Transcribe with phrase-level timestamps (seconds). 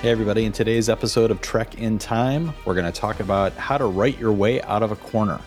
[0.00, 0.44] Hey, everybody.
[0.44, 4.16] In today's episode of Trek in Time, we're going to talk about how to write
[4.16, 5.40] your way out of a corner.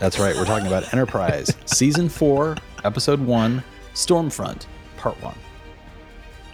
[0.00, 0.34] That's right.
[0.34, 3.62] We're talking about Enterprise, Season 4, Episode 1,
[3.94, 4.66] Stormfront,
[4.96, 5.32] Part 1.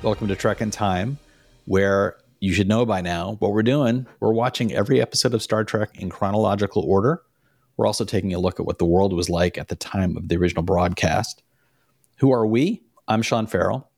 [0.02, 1.18] Welcome to Trek in Time,
[1.64, 4.06] where you should know by now what we're doing.
[4.20, 7.22] We're watching every episode of Star Trek in chronological order.
[7.78, 10.28] We're also taking a look at what the world was like at the time of
[10.28, 11.42] the original broadcast.
[12.18, 12.82] Who are we?
[13.08, 13.89] I'm Sean Farrell.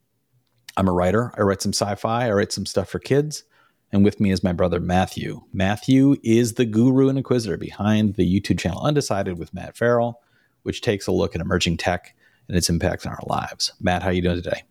[0.77, 1.32] I'm a writer.
[1.36, 3.45] I write some sci fi, I write some stuff for kids.
[3.92, 5.42] And with me is my brother Matthew.
[5.52, 10.23] Matthew is the guru and inquisitor behind the YouTube channel Undecided with Matt Farrell,
[10.62, 12.14] which takes a look at emerging tech
[12.48, 13.73] and its impact on our lives.
[13.80, 14.62] Matt, how are you doing today?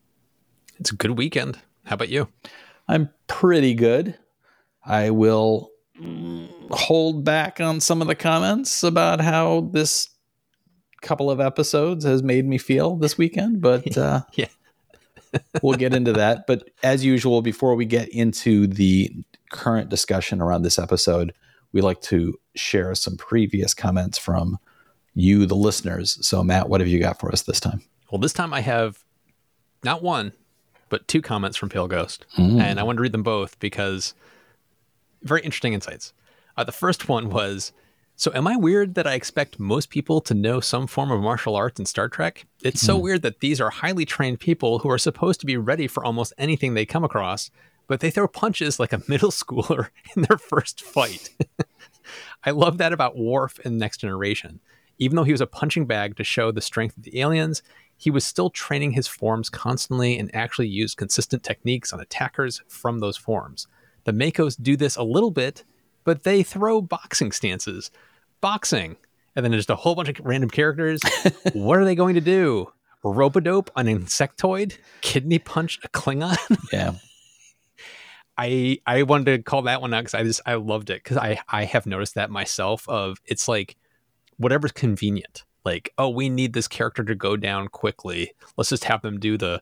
[0.80, 1.60] It's a good weekend.
[1.86, 2.30] How about you?
[2.88, 4.18] I'm pretty good.
[4.84, 5.70] I will
[6.72, 10.10] hold back on some of the comments about how this
[11.04, 14.48] couple of episodes has made me feel this weekend, but uh, yeah
[15.62, 16.48] we'll get into that.
[16.48, 19.14] But as usual, before we get into the
[19.52, 21.34] current discussion around this episode,
[21.74, 24.58] we like to share some previous comments from
[25.14, 26.18] you, the listeners.
[26.26, 27.82] So, Matt, what have you got for us this time?
[28.12, 29.04] Well, this time I have
[29.84, 30.34] not one,
[30.90, 32.26] but two comments from Pale Ghost.
[32.38, 32.60] Mm.
[32.62, 34.14] And I want to read them both because
[35.24, 36.14] very interesting insights.
[36.58, 37.72] Uh, the first one was
[38.22, 41.56] so, am I weird that I expect most people to know some form of martial
[41.56, 42.46] arts in Star Trek?
[42.62, 43.02] It's so mm.
[43.02, 46.32] weird that these are highly trained people who are supposed to be ready for almost
[46.38, 47.50] anything they come across,
[47.88, 51.32] but they throw punches like a middle schooler in their first fight.
[52.44, 54.60] I love that about Worf in Next Generation.
[55.00, 57.64] Even though he was a punching bag to show the strength of the aliens,
[57.98, 63.00] he was still training his forms constantly and actually used consistent techniques on attackers from
[63.00, 63.66] those forms.
[64.04, 65.64] The MACOs do this a little bit,
[66.04, 67.90] but they throw boxing stances
[68.42, 68.98] boxing,
[69.36, 71.00] and then just a whole bunch of random characters.
[71.54, 72.72] what are they going to do?
[73.04, 74.78] Rope a dope an insectoid?
[75.02, 76.38] Kidney punch a Klingon?
[76.74, 76.94] Yeah.
[78.38, 81.18] I I wanted to call that one out because I just I loved it because
[81.18, 82.88] I I have noticed that myself.
[82.88, 83.76] Of it's like
[84.38, 85.44] whatever's convenient.
[85.66, 88.32] Like oh we need this character to go down quickly.
[88.58, 89.62] Let's just have them do the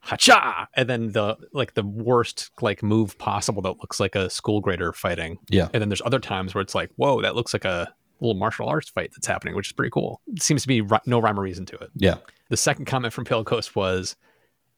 [0.00, 4.60] hacha and then the like the worst like move possible that looks like a school
[4.60, 5.38] grader fighting.
[5.50, 5.68] Yeah.
[5.74, 8.68] And then there's other times where it's like whoa that looks like a little martial
[8.68, 10.20] arts fight that's happening, which is pretty cool.
[10.26, 11.90] It seems to be no rhyme or reason to it.
[11.94, 12.16] Yeah.
[12.48, 14.16] The second comment from Pale Ghost was,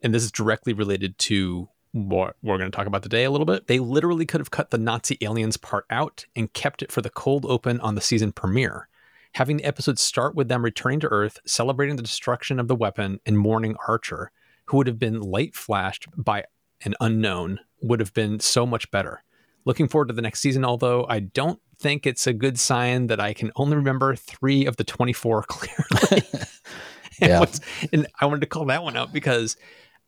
[0.03, 3.47] and this is directly related to what we're going to talk about today a little
[3.47, 3.67] bit.
[3.67, 7.11] They literally could have cut the Nazi aliens part out and kept it for the
[7.11, 8.89] cold open on the season premiere.
[9.35, 13.21] Having the episode start with them returning to Earth, celebrating the destruction of the weapon,
[13.27, 14.31] and mourning Archer,
[14.67, 16.45] who would have been light flashed by
[16.85, 19.23] an unknown, would have been so much better.
[19.65, 23.21] Looking forward to the next season, although I don't think it's a good sign that
[23.21, 26.27] I can only remember three of the 24 clearly.
[27.21, 27.43] yeah.
[27.43, 27.61] and,
[27.93, 29.57] and I wanted to call that one out because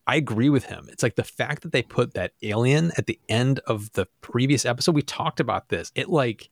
[0.06, 0.88] I agree with him.
[0.90, 4.64] It's like the fact that they put that alien at the end of the previous
[4.64, 4.94] episode.
[4.94, 5.92] We talked about this.
[5.94, 6.50] It like,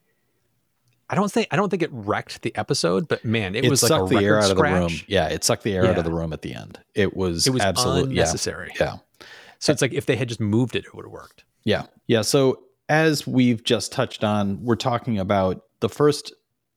[1.10, 3.82] I don't say I don't think it wrecked the episode, but man, it, it was
[3.82, 4.82] like a the air out scratch.
[4.82, 5.04] of the room.
[5.08, 5.90] Yeah, it sucked the air yeah.
[5.90, 6.78] out of the room at the end.
[6.94, 8.72] It was it was absolutely unnecessary.
[8.78, 8.98] Yeah.
[9.20, 9.26] yeah.
[9.58, 11.44] So it's like if they had just moved it, it would have worked.
[11.64, 11.86] Yeah.
[12.06, 12.22] Yeah.
[12.22, 16.32] So as we've just touched on, we're talking about the first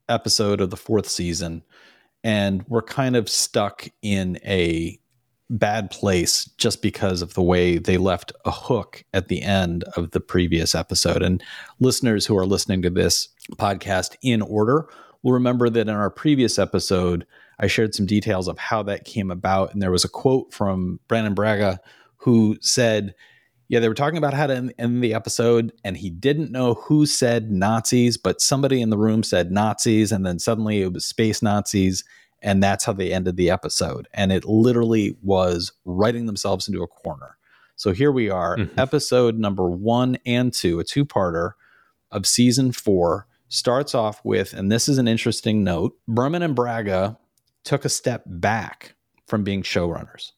[0.10, 1.64] episode of the fourth season,
[2.24, 5.00] and we're kind of stuck in a
[5.50, 10.12] bad place just because of the way they left a hook at the end of
[10.12, 11.22] the previous episode.
[11.22, 11.44] And
[11.80, 14.88] listeners who are listening to this podcast in order
[15.24, 17.26] will remember that in our previous episode,
[17.60, 19.74] I shared some details of how that came about.
[19.74, 21.80] And there was a quote from Brannon Braga
[22.18, 23.14] who said,
[23.72, 27.06] yeah, they were talking about how to end the episode, and he didn't know who
[27.06, 31.42] said Nazis, but somebody in the room said Nazis, and then suddenly it was space
[31.42, 32.04] Nazis,
[32.42, 34.10] and that's how they ended the episode.
[34.14, 37.38] And it literally was writing themselves into a corner.
[37.78, 38.78] So here we are, mm-hmm.
[38.78, 41.54] episode number one and two, a two parter
[42.12, 47.18] of season four, starts off with, and this is an interesting note Berman and Braga
[47.64, 48.96] took a step back
[49.28, 50.34] from being showrunners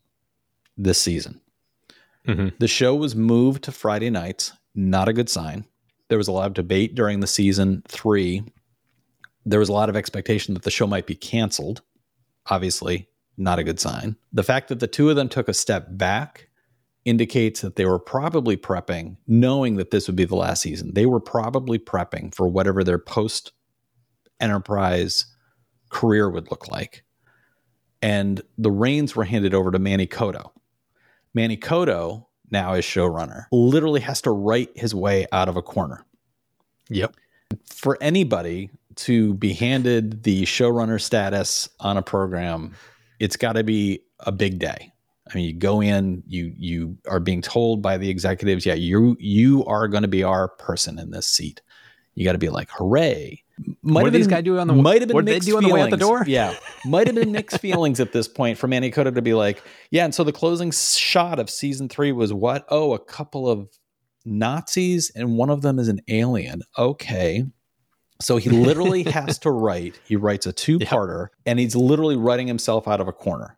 [0.77, 1.41] this season.
[2.27, 2.49] Mm-hmm.
[2.59, 4.53] The show was moved to Friday nights.
[4.75, 5.65] Not a good sign.
[6.09, 8.43] There was a lot of debate during the season three.
[9.45, 11.81] There was a lot of expectation that the show might be canceled.
[12.47, 14.15] Obviously, not a good sign.
[14.31, 16.49] The fact that the two of them took a step back
[17.05, 20.93] indicates that they were probably prepping, knowing that this would be the last season.
[20.93, 23.51] They were probably prepping for whatever their post
[24.39, 25.25] enterprise
[25.89, 27.03] career would look like.
[28.01, 30.51] And the reins were handed over to Manny Coto.
[31.33, 36.05] Manny Coto, now as showrunner, literally has to write his way out of a corner.
[36.89, 37.15] Yep.
[37.65, 42.73] For anybody to be handed the showrunner status on a program,
[43.19, 44.91] it's got to be a big day.
[45.31, 49.15] I mean, you go in, you you are being told by the executives, yeah, you
[49.19, 51.61] you are going to be our person in this seat.
[52.15, 53.43] You got to be like, hooray!
[53.81, 55.57] Might what did these guys do on the might have been what did they do
[55.57, 56.23] on the way out the door?
[56.27, 56.55] Yeah,
[56.85, 60.05] might have been mixed feelings at this point for Manny Coto to be like, yeah.
[60.05, 62.65] And so the closing shot of season three was what?
[62.69, 63.69] Oh, a couple of
[64.25, 66.63] Nazis, and one of them is an alien.
[66.77, 67.45] Okay.
[68.21, 71.31] So he literally has to write, he writes a two parter, yep.
[71.45, 73.57] and he's literally writing himself out of a corner.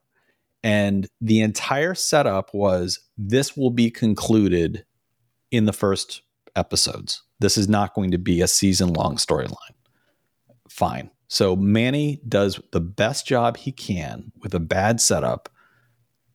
[0.63, 4.85] And the entire setup was this will be concluded
[5.51, 6.23] in the first
[6.55, 7.21] episodes.
[7.39, 9.55] This is not going to be a season long storyline.
[10.69, 11.11] Fine.
[11.27, 15.49] So Manny does the best job he can with a bad setup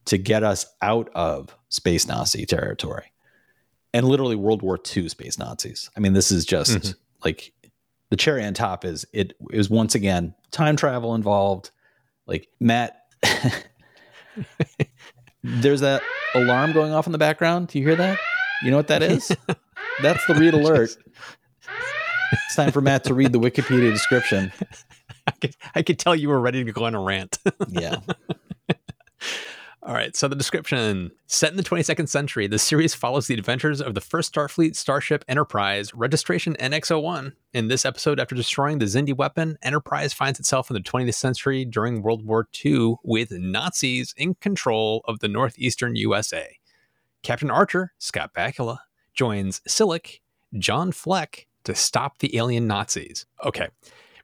[0.06, 3.12] to get us out of space Nazi territory
[3.94, 5.91] and literally World War II space Nazis.
[5.97, 6.99] I mean, this is just mm-hmm.
[7.25, 7.52] like
[8.11, 11.70] the cherry on top is it is once again time travel involved.
[12.26, 13.00] Like Matt
[15.43, 16.02] There's that
[16.35, 17.69] alarm going off in the background.
[17.69, 18.19] Do you hear that?
[18.62, 19.35] You know what that is?
[20.02, 20.97] That's the read alert.
[22.32, 24.52] It's time for Matt to read the Wikipedia description.
[25.26, 27.38] I could, I could tell you were ready to go on a rant.
[27.69, 27.97] yeah.
[29.82, 33.81] All right, so the description set in the 22nd century, the series follows the adventures
[33.81, 37.32] of the first Starfleet starship Enterprise, registration NX01.
[37.55, 41.64] In this episode, after destroying the Xindi weapon, Enterprise finds itself in the 20th century
[41.64, 46.58] during World War II with Nazis in control of the northeastern USA.
[47.23, 48.79] Captain Archer, Scott Bakula,
[49.21, 50.21] joins Silik,
[50.59, 53.27] John Fleck, to stop the alien Nazis.
[53.45, 53.69] Okay,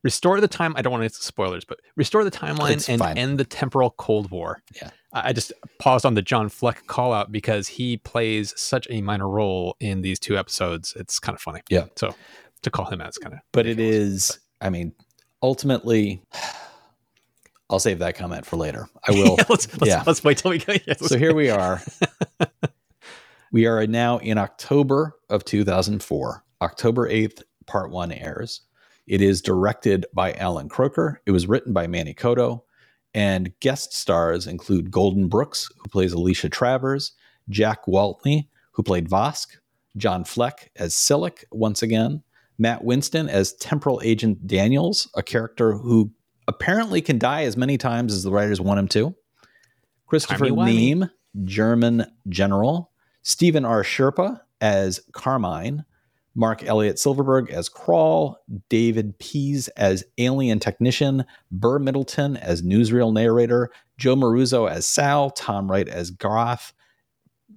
[0.02, 0.72] restore the time.
[0.74, 3.18] I don't want to spoilers, but restore the timeline it's and fine.
[3.18, 4.62] end the temporal Cold War.
[4.74, 4.88] Yeah.
[5.12, 9.28] I just paused on the John Fleck call out because he plays such a minor
[9.28, 10.94] role in these two episodes.
[10.96, 11.60] It's kind of funny.
[11.68, 11.88] Yeah.
[11.96, 12.14] So
[12.62, 13.40] to call him out is kind of.
[13.52, 14.38] But it is.
[14.62, 14.94] I mean,
[15.42, 16.22] ultimately.
[17.68, 18.88] I'll save that comment for later.
[19.06, 19.34] I will.
[19.38, 20.04] yeah, let's, let's, yeah.
[20.06, 20.86] let's wait till we get.
[20.86, 21.82] Yeah, so here we are.
[23.52, 26.44] we are now in October of 2004.
[26.62, 28.62] October 8th, part one airs.
[29.06, 31.16] It is directed by Allan Kroeker.
[31.26, 32.62] It was written by Manny Coto.
[33.14, 37.12] And guest stars include Golden Brooks, who plays Alicia Travers,
[37.48, 39.56] Jack Gwaltney, who played Vosk,
[39.96, 42.22] John Fleck as Silik once again,
[42.58, 46.10] Matt Winston as Temporal Agent Daniels, a character who
[46.48, 49.14] apparently can die as many times as the writers want him to.
[50.06, 51.10] Christopher Neame,
[51.44, 52.92] German general,
[53.26, 53.82] Steven R.
[53.82, 55.84] Schirripa as Carmine,
[56.36, 58.36] Mark Elliott Silverberg as Kraul,
[58.68, 65.68] David Pease as alien technician, Burr Middleton as newsreel narrator, Joe Maruzzo as Sal, Tom
[65.68, 66.72] Wright as Groth,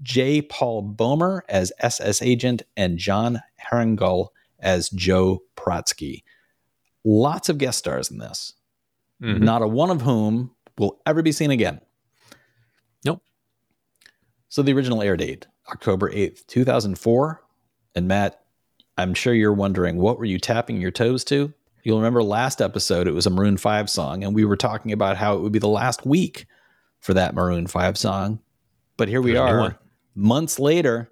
[0.02, 0.42] J.
[0.42, 3.40] Paul Boehmer as SS agent, and John
[3.72, 6.24] Herringel as Joe Protsky.
[7.06, 8.54] Lots of guest stars in this,
[9.22, 9.44] mm-hmm.
[9.44, 10.50] not a one of whom
[10.80, 11.80] will ever be seen again.
[13.06, 13.22] Nope.
[14.48, 17.44] So the original air date, October 8th, 2004.
[17.96, 18.44] And Matt,
[18.98, 21.54] I'm sure you're wondering, what were you tapping your toes to?
[21.84, 25.18] You'll remember last episode, it was a Maroon 5 song, and we were talking about
[25.18, 26.46] how it would be the last week
[27.00, 28.40] for that Maroon 5 song.
[28.98, 29.80] But here we There's are,
[30.14, 31.10] months later,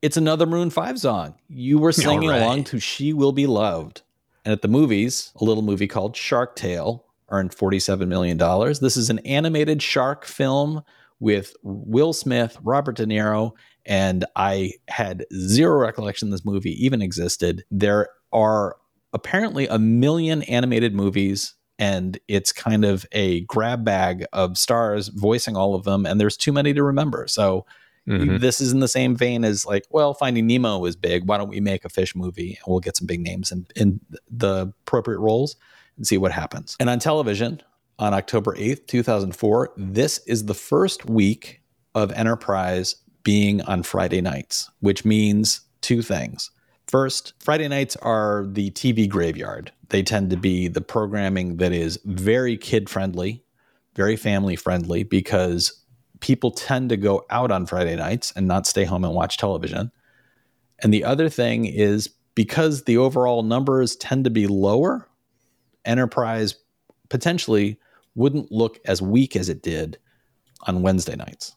[0.00, 1.34] it's another Maroon 5 song.
[1.48, 2.40] You were singing right.
[2.40, 4.02] along to She Will Be Loved.
[4.44, 8.38] And at the movies, a little movie called Shark Tale earned $47 million.
[8.80, 10.82] This is an animated shark film
[11.20, 13.52] with Will Smith, Robert De Niro,
[13.84, 17.64] and I had zero recollection this movie even existed.
[17.70, 18.76] There are
[19.12, 25.56] apparently a million animated movies and it's kind of a grab bag of stars voicing
[25.56, 27.26] all of them and there's too many to remember.
[27.28, 27.66] So
[28.08, 28.38] mm-hmm.
[28.38, 31.28] this is in the same vein as like, well, Finding Nemo is big.
[31.28, 34.00] Why don't we make a fish movie and we'll get some big names in, in
[34.30, 35.56] the appropriate roles
[35.96, 36.76] and see what happens.
[36.80, 37.62] And on television
[37.98, 41.62] on October 8th, 2004, this is the first week
[41.94, 46.50] of Enterprise being on Friday nights, which means two things.
[46.86, 49.72] First, Friday nights are the TV graveyard.
[49.88, 53.42] They tend to be the programming that is very kid friendly,
[53.94, 55.82] very family friendly, because
[56.20, 59.90] people tend to go out on Friday nights and not stay home and watch television.
[60.80, 65.08] And the other thing is because the overall numbers tend to be lower,
[65.84, 66.56] Enterprise
[67.08, 67.78] potentially
[68.16, 69.98] wouldn't look as weak as it did
[70.62, 71.54] on Wednesday nights.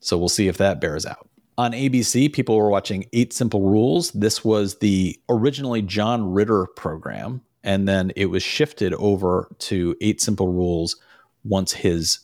[0.00, 1.28] So we'll see if that bears out.
[1.58, 4.10] On ABC, people were watching Eight Simple Rules.
[4.12, 10.20] This was the originally John Ritter program, and then it was shifted over to Eight
[10.20, 10.96] Simple Rules
[11.44, 12.20] once his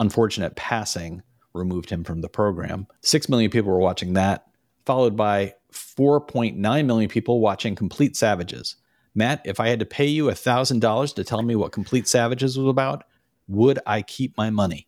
[0.00, 1.22] unfortunate passing
[1.54, 2.86] removed him from the program.
[3.02, 4.46] Six million people were watching that,
[4.86, 8.76] followed by 4.9 million people watching Complete Savages.
[9.14, 12.68] Matt, if I had to pay you $1,000 to tell me what Complete Savages was
[12.68, 13.04] about,
[13.48, 14.86] would I keep my money?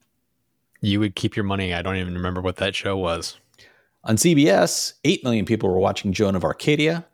[0.80, 1.74] You would keep your money.
[1.74, 3.38] I don't even remember what that show was.
[4.04, 7.06] On CBS, 8 million people were watching Joan of Arcadia.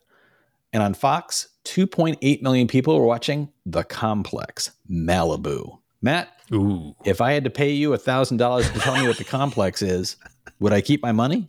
[0.73, 5.79] And on Fox, 2.8 million people were watching The Complex, Malibu.
[6.03, 6.95] Matt, Ooh.
[7.05, 10.17] if I had to pay you $1,000 to tell me what The Complex is,
[10.59, 11.49] would I keep my money?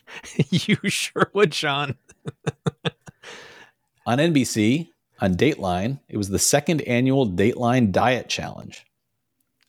[0.50, 1.96] you sure would, Sean.
[4.06, 4.88] On NBC,
[5.22, 8.84] on Dateline, it was the second annual Dateline Diet Challenge.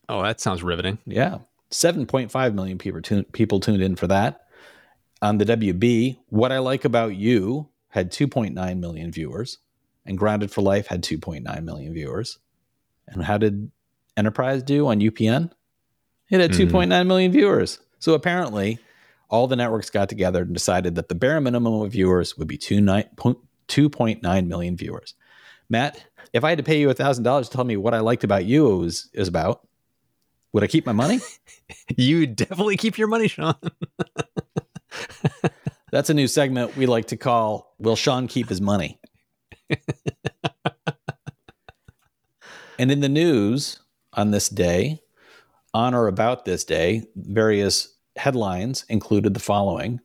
[0.08, 0.98] Oh, that sounds riveting.
[1.06, 1.38] Yeah.
[1.70, 4.46] 7.5 million people, tun- people tuned in for that.
[5.22, 9.58] On the WB, What I Like About You had 2.9 million viewers,
[10.04, 12.38] and Grounded for Life had 2.9 million viewers.
[13.06, 13.70] And how did
[14.16, 15.52] Enterprise do on UPN?
[16.30, 16.76] It had mm-hmm.
[16.76, 17.78] 2.9 million viewers.
[18.00, 18.80] So apparently,
[19.30, 22.58] all the networks got together and decided that the bare minimum of viewers would be
[22.58, 25.14] 2.9 million viewers.
[25.68, 28.24] Matt, if I had to pay you a $1,000 to tell me what I liked
[28.24, 29.66] about you was, is about,
[30.52, 31.20] would I keep my money?
[31.96, 33.54] You definitely keep your money, Sean.
[35.90, 39.00] That's a new segment we like to call Will Sean Keep His Money?
[42.78, 43.80] and in the news
[44.12, 45.00] on this day,
[45.72, 50.00] on or about this day, various headlines included the following.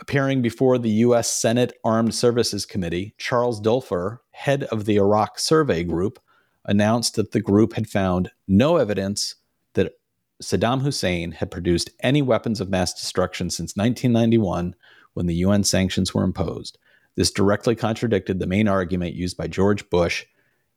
[0.00, 1.30] Appearing before the U.S.
[1.30, 6.20] Senate Armed Services Committee, Charles Duelfer, head of the Iraq Survey Group,
[6.64, 9.34] announced that the group had found no evidence
[9.74, 9.94] that
[10.42, 14.76] Saddam Hussein had produced any weapons of mass destruction since 1991
[15.14, 16.78] when the UN sanctions were imposed.
[17.16, 20.24] This directly contradicted the main argument used by George Bush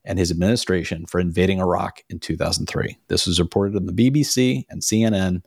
[0.04, 2.98] and his administration for invading Iraq in 2003.
[3.08, 5.44] This was reported on the BBC and CNN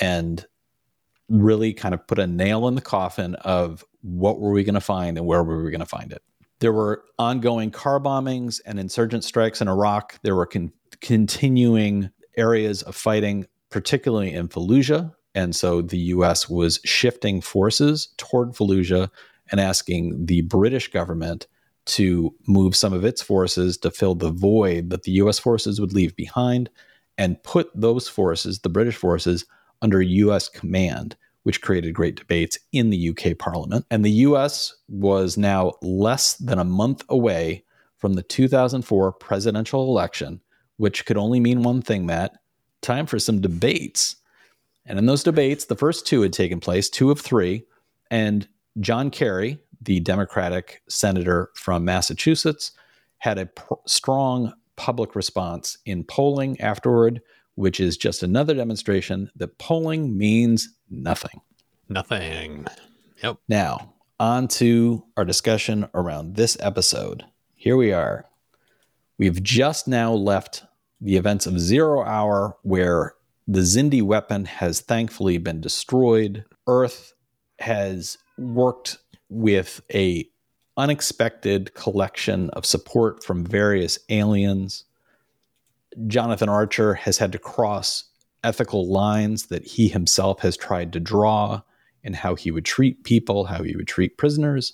[0.00, 0.46] and
[1.30, 4.80] really kind of put a nail in the coffin of what were we going to
[4.80, 6.22] find and where were we going to find it.
[6.58, 10.18] There were ongoing car bombings and insurgent strikes in Iraq.
[10.22, 15.14] There were con- continuing areas of fighting, particularly in Fallujah.
[15.34, 19.08] And so the US was shifting forces toward Fallujah
[19.50, 21.46] and asking the British government
[21.86, 25.92] to move some of its forces to fill the void that the US forces would
[25.92, 26.68] leave behind
[27.16, 29.44] and put those forces, the British forces,
[29.82, 33.86] under US command, which created great debates in the UK Parliament.
[33.90, 37.64] And the US was now less than a month away
[37.98, 40.40] from the 2004 presidential election,
[40.76, 42.40] which could only mean one thing, Matt
[42.82, 44.16] time for some debates.
[44.86, 47.64] And in those debates, the first two had taken place, two of three.
[48.10, 48.48] And
[48.80, 52.72] John Kerry, the Democratic senator from Massachusetts,
[53.18, 57.20] had a pr- strong public response in polling afterward,
[57.60, 61.42] which is just another demonstration that polling means nothing.
[61.90, 62.66] Nothing.
[63.22, 63.36] Yep.
[63.48, 67.24] Now, on to our discussion around this episode.
[67.54, 68.24] Here we are.
[69.18, 70.64] We've just now left
[71.02, 73.12] the events of Zero Hour, where
[73.46, 76.46] the Xindi weapon has thankfully been destroyed.
[76.66, 77.12] Earth
[77.58, 78.96] has worked
[79.28, 80.26] with a
[80.78, 84.84] unexpected collection of support from various aliens.
[86.06, 88.04] Jonathan Archer has had to cross
[88.42, 91.62] ethical lines that he himself has tried to draw
[92.02, 94.72] in how he would treat people, how he would treat prisoners,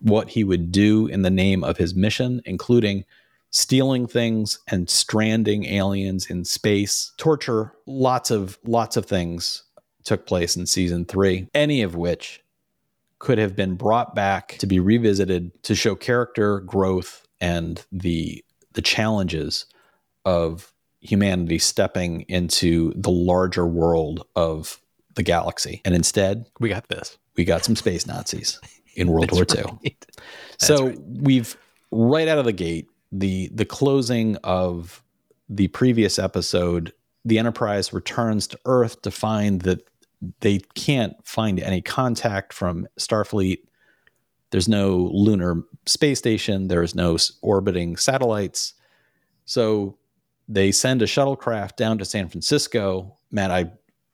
[0.00, 3.04] what he would do in the name of his mission, including
[3.50, 9.62] stealing things and stranding aliens in space, torture, lots of lots of things
[10.04, 12.42] took place in season 3, any of which
[13.18, 18.82] could have been brought back to be revisited to show character growth and the the
[18.82, 19.66] challenges
[20.24, 24.80] of humanity stepping into the larger world of
[25.14, 25.80] the galaxy.
[25.84, 27.18] And instead, We got this.
[27.36, 28.60] we got some space Nazis
[28.96, 29.64] in World War II.
[29.82, 30.06] Right.
[30.58, 30.98] So right.
[31.04, 31.56] we've
[31.90, 35.02] right out of the gate the the closing of
[35.48, 36.92] the previous episode.
[37.24, 39.80] The Enterprise returns to Earth to find that
[40.40, 43.58] they can't find any contact from Starfleet.
[44.50, 46.68] There's no lunar space station.
[46.68, 48.74] There is no orbiting satellites.
[49.44, 49.98] So
[50.48, 53.16] they send a shuttlecraft down to San Francisco.
[53.30, 53.70] Man, I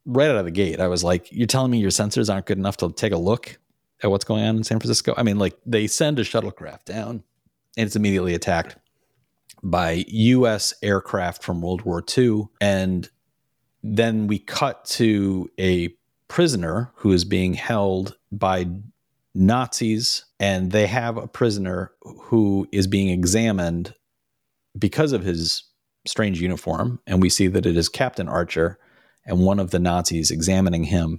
[0.07, 2.59] right out of the gate, I was like, "You're telling me your sensors aren't good
[2.59, 3.59] enough to take a look
[4.03, 7.23] at what's going on in San Francisco?" I mean, like they send a shuttlecraft down,
[7.77, 8.77] and it's immediately attacked
[9.63, 10.75] by U.S.
[10.83, 13.09] aircraft from World War II, and
[13.83, 15.89] then we cut to a
[16.29, 18.67] prisoner who is being held by
[19.35, 23.95] Nazis, and they have a prisoner who is being examined
[24.79, 25.65] because of his
[26.07, 27.01] strange uniform.
[27.07, 28.79] And we see that it is Captain Archer,
[29.27, 31.19] and one of the Nazis examining him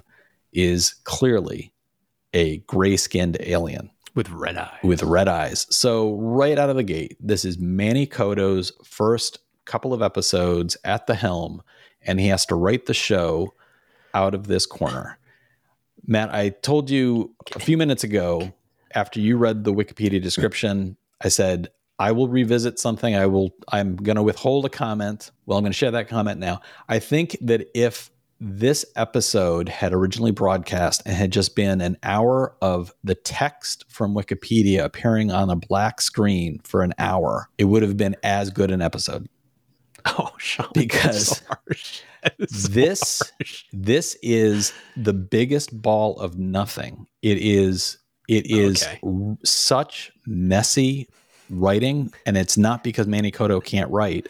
[0.54, 1.74] is clearly
[2.34, 4.78] a gray skinned alien With red eye.
[4.84, 5.68] with red eyes.
[5.70, 11.08] So right out of the gate, this is Manny Coto's first couple of episodes at
[11.08, 11.62] the helm,
[12.02, 13.54] and he has to write the show
[14.14, 15.18] out of this corner.
[16.06, 18.52] Matt, I told you a few minutes ago
[18.96, 21.70] after you read the Wikipedia description, I said,
[22.02, 23.16] I will revisit something.
[23.16, 25.30] I will, I'm going to withhold a comment.
[25.46, 26.62] Well, I'm going to share that comment now.
[26.90, 32.56] I think that if this episode had originally broadcast and had just been an hour
[32.60, 37.84] of the text from Wikipedia appearing on a black screen for an hour, it would
[37.84, 39.30] have been as good an episode.
[40.06, 43.66] Oh, Sean, because so this harsh.
[43.72, 47.06] this is the biggest ball of nothing.
[47.22, 49.00] It is it is okay.
[49.04, 51.08] r- such messy
[51.52, 54.28] writing, and it's not because Manny Coto can't write.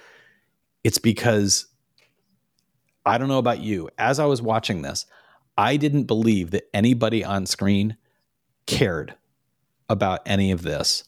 [0.83, 1.67] It's because
[3.05, 3.89] I don't know about you.
[3.97, 5.05] As I was watching this,
[5.57, 7.97] I didn't believe that anybody on screen
[8.65, 9.15] cared
[9.89, 11.03] about any of this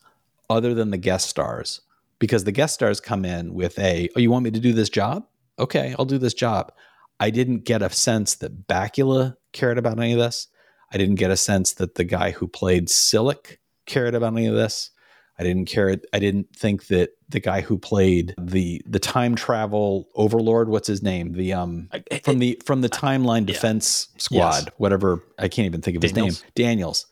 [0.50, 1.82] other than the guest stars
[2.20, 4.90] because the guest stars come in with a, oh, you want me to do this
[4.90, 5.26] job?
[5.60, 6.72] Okay, I'll do this job.
[7.20, 10.48] I didn't get a sense that Bakula cared about any of this.
[10.92, 14.56] I didn't get a sense that the guy who played Silik cared about any of
[14.56, 14.92] this.
[15.40, 15.98] I didn't care.
[16.14, 21.02] I didn't think that the guy who played the the time travel overlord, what's his
[21.02, 21.34] name?
[21.34, 21.90] The um
[22.24, 24.20] from the from the timeline defense yeah.
[24.20, 24.74] squad, yes.
[24.78, 25.24] whatever.
[25.40, 26.28] I can't even think of Daniels.
[26.28, 26.52] his name.
[26.56, 27.08] Daniels.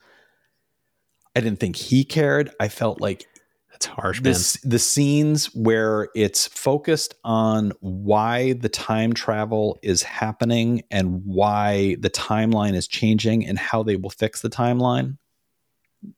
[1.36, 2.52] I didn't think he cared.
[2.60, 3.26] I felt like
[3.74, 4.36] it's harsh, man.
[4.64, 12.10] the scenes where it's focused on why the time travel is happening and why the
[12.10, 15.18] timeline is changing and how they will fix the timeline.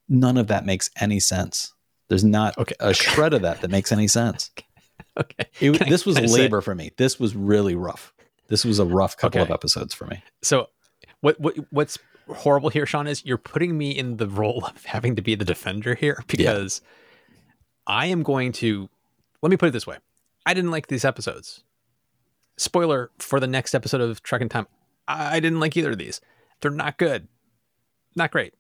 [0.10, 1.73] None of that makes any sense.
[2.14, 2.76] There's not okay.
[2.80, 4.52] a shred of that that makes any sense.
[5.20, 5.46] okay.
[5.60, 6.66] It, this was labor say?
[6.66, 6.92] for me.
[6.98, 8.14] This was really rough.
[8.48, 9.50] This was a rough couple okay.
[9.50, 10.24] of episodes for me.
[10.42, 10.70] So,
[11.22, 15.16] what what what's horrible here, Sean, is you're putting me in the role of having
[15.16, 16.82] to be the defender here because.
[16.84, 16.90] Yeah
[17.86, 18.90] I am going to
[19.42, 19.98] let me put it this way.
[20.46, 21.64] I didn't like these episodes.
[22.58, 24.68] Spoiler for the next episode of Trek in Time.
[25.08, 26.22] I didn't like either of these.
[26.62, 27.28] They're not good.
[28.16, 28.54] Not great.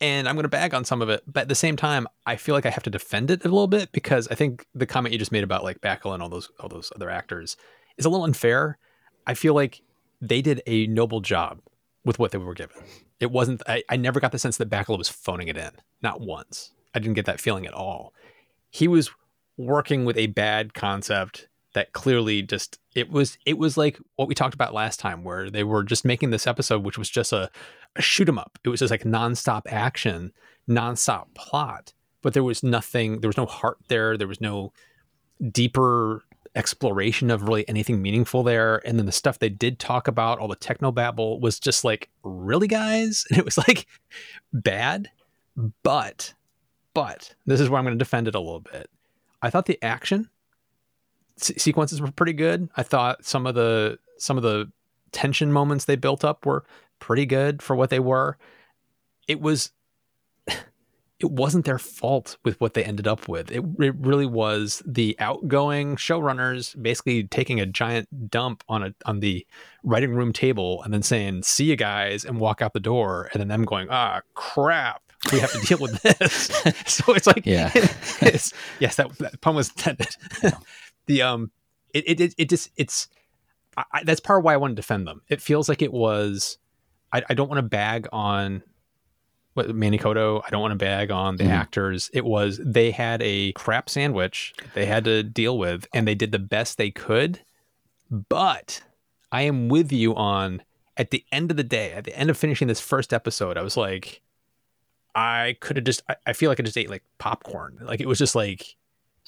[0.00, 2.36] And I'm going to bag on some of it, but at the same time, I
[2.36, 5.12] feel like I have to defend it a little bit because I think the comment
[5.12, 7.56] you just made about like Bakula and all those all those other actors
[7.96, 8.78] is a little unfair.
[9.26, 9.80] I feel like
[10.20, 11.60] they did a noble job
[12.04, 12.76] with what they were given.
[13.20, 13.62] It wasn't.
[13.66, 15.70] I, I never got the sense that Bakula was phoning it in.
[16.02, 16.72] Not once.
[16.94, 18.12] I didn't get that feeling at all
[18.76, 19.10] he was
[19.56, 24.34] working with a bad concept that clearly just it was it was like what we
[24.34, 27.50] talked about last time where they were just making this episode which was just a,
[27.96, 28.58] a shoot 'em up.
[28.64, 30.32] It was just like nonstop action
[30.68, 34.16] nonstop plot but there was nothing there was no heart there.
[34.16, 34.72] There was no
[35.52, 38.80] deeper exploration of really anything meaningful there.
[38.86, 42.08] And then the stuff they did talk about all the techno babble was just like
[42.24, 43.26] really guys?
[43.30, 43.86] And it was like
[44.50, 45.10] bad
[45.82, 46.32] but
[46.94, 48.88] but this is where I'm going to defend it a little bit.
[49.42, 50.30] I thought the action
[51.36, 52.68] sequences were pretty good.
[52.76, 54.70] I thought some of the some of the
[55.12, 56.64] tension moments they built up were
[56.98, 58.38] pretty good for what they were.
[59.28, 59.72] It was
[60.46, 63.50] it wasn't their fault with what they ended up with.
[63.50, 69.20] It, it really was the outgoing showrunners basically taking a giant dump on a on
[69.20, 69.46] the
[69.82, 73.40] writing room table and then saying "see you guys" and walk out the door, and
[73.40, 76.46] then them going "ah crap." we have to deal with this.
[76.86, 80.14] so it's like, yeah, it's, yes, that, that pun was intended.
[81.06, 81.50] The um,
[81.92, 83.08] it, it it just it's
[83.76, 85.22] I, that's part of why I want to defend them.
[85.28, 86.58] It feels like it was.
[87.12, 88.62] I, I don't want to bag on
[89.54, 90.42] what Manny Coto.
[90.44, 91.52] I don't want to bag on the mm-hmm.
[91.52, 92.10] actors.
[92.12, 96.32] It was they had a crap sandwich they had to deal with, and they did
[96.32, 97.40] the best they could.
[98.10, 98.82] But
[99.32, 100.62] I am with you on
[100.96, 103.62] at the end of the day, at the end of finishing this first episode, I
[103.62, 104.22] was like,
[105.14, 107.78] I could have just, I, I, feel like I just ate like popcorn.
[107.82, 108.76] Like it was just like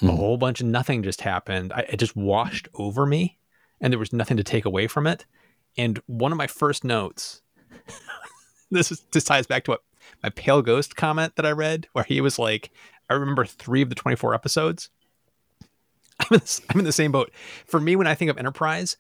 [0.03, 0.09] mm.
[0.09, 1.73] a whole bunch of nothing just happened.
[1.73, 3.39] I, it just washed over me
[3.81, 5.25] and there was nothing to take away from it.
[5.77, 7.43] And one of my first notes,
[8.71, 9.83] this is, this ties back to what
[10.23, 12.71] my pale ghost comment that I read, where he was like,
[13.09, 14.91] I remember three of the 24 episodes.
[16.21, 17.31] I'm in, the, I'm in the same boat.
[17.67, 18.97] For me, when I think of Enterprise,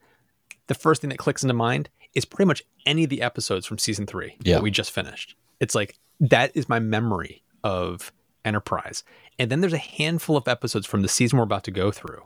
[0.69, 3.79] the first thing that clicks into mind is pretty much any of the episodes from
[3.79, 4.57] season three yeah.
[4.57, 5.35] that we just finished.
[5.61, 8.13] It's like that is my memory of
[8.45, 9.03] Enterprise.
[9.39, 12.25] And then there's a handful of episodes from the season we're about to go through.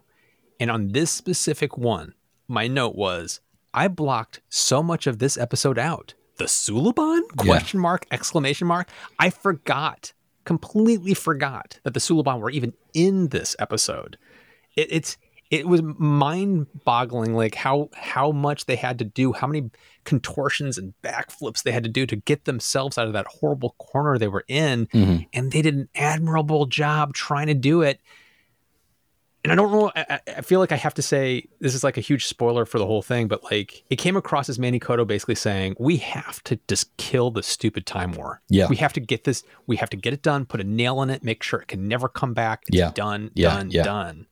[0.59, 2.14] And on this specific one,
[2.48, 3.40] my note was
[3.75, 6.14] I blocked so much of this episode out.
[6.37, 7.22] The Suliban?
[7.37, 7.83] Question yeah.
[7.83, 8.88] mark, exclamation mark.
[9.18, 10.12] I forgot,
[10.44, 14.18] completely forgot that the Suliban were even in this episode.
[14.77, 15.18] It, it's
[15.53, 19.71] it was mind-boggling like how how much they had to do how many
[20.05, 24.19] contortions and backflips they had to do to get themselves out of that horrible corner
[24.19, 25.19] they were in mm-hmm.
[25.33, 28.01] and they did an admirable job trying to do it
[29.45, 29.91] and I don't know.
[29.97, 32.79] I, I feel like I have to say this is like a huge spoiler for
[32.79, 36.43] the whole thing, but like it came across as Manny Coto basically saying we have
[36.45, 38.41] to just kill the stupid time war.
[38.49, 38.69] Yeah.
[38.69, 39.43] we have to get this.
[39.67, 40.47] We have to get it done.
[40.47, 41.25] Put a nail in it.
[41.25, 42.62] Make sure it can never come back.
[42.69, 42.93] It's Yeah.
[42.95, 43.33] done.
[43.35, 43.57] Yeah.
[43.57, 43.71] Done.
[43.73, 43.83] Yeah.
[43.83, 44.27] Done.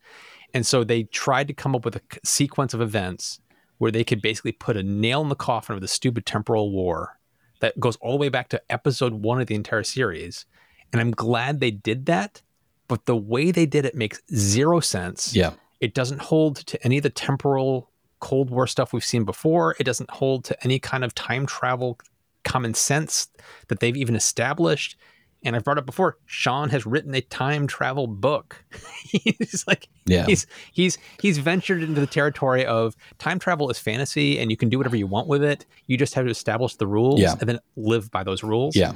[0.54, 3.40] And so they tried to come up with a sequence of events
[3.78, 7.18] where they could basically put a nail in the coffin of the stupid temporal war
[7.60, 10.46] that goes all the way back to episode one of the entire series.
[10.92, 12.42] And I'm glad they did that,
[12.88, 15.34] but the way they did it makes zero sense.
[15.34, 15.52] Yeah.
[15.80, 19.76] It doesn't hold to any of the temporal Cold War stuff we've seen before.
[19.80, 21.98] It doesn't hold to any kind of time travel
[22.44, 23.28] common sense
[23.68, 24.96] that they've even established.
[25.42, 28.62] And I've brought up before, Sean has written a time travel book.
[29.04, 30.26] he's like, Yeah.
[30.26, 34.68] he's he's he's ventured into the territory of time travel is fantasy, and you can
[34.68, 35.64] do whatever you want with it.
[35.86, 37.36] You just have to establish the rules Yeah.
[37.40, 38.76] and then live by those rules.
[38.76, 38.92] Yeah.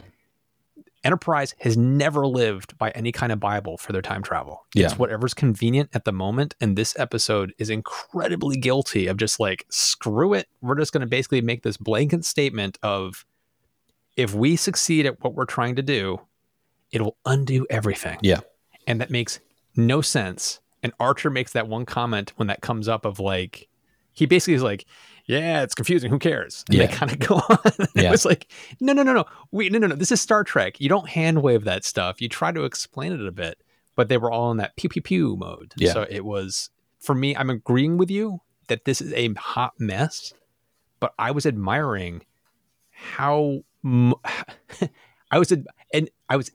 [1.03, 4.65] Enterprise has never lived by any kind of Bible for their time travel.
[4.75, 4.87] Yeah.
[4.87, 6.55] It's whatever's convenient at the moment.
[6.63, 10.49] And this episode is incredibly guilty of just like, screw it.
[10.63, 13.27] We're just going to basically make this blanket statement of
[14.17, 16.21] if we succeed at what we're trying to do,
[16.95, 18.19] it'll undo everything.
[18.23, 18.41] Yeah.
[18.87, 19.41] And that makes
[19.77, 20.61] no sense.
[20.83, 23.69] And Archer makes that one comment when that comes up of like,
[24.13, 24.87] he basically is like,
[25.27, 26.11] yeah, it's confusing.
[26.11, 26.65] Who cares?
[26.69, 26.87] And Yeah.
[26.87, 27.59] they kind of go on.
[27.95, 28.09] Yeah.
[28.09, 29.25] It was like, no, no, no, no.
[29.51, 29.97] Wait, no, no, no.
[29.97, 30.81] This is Star Trek.
[30.81, 32.21] You don't hand wave that stuff.
[32.21, 33.59] You try to explain it a bit,
[33.97, 35.73] but they were all in that pew pew pew mode.
[35.77, 35.93] Yeah.
[35.95, 36.69] So it was
[37.01, 37.35] for me.
[37.35, 40.35] I'm agreeing with you that this is a hot mess,
[41.01, 42.23] but I was admiring
[42.91, 44.15] how m-
[45.31, 46.51] I was ad- and I was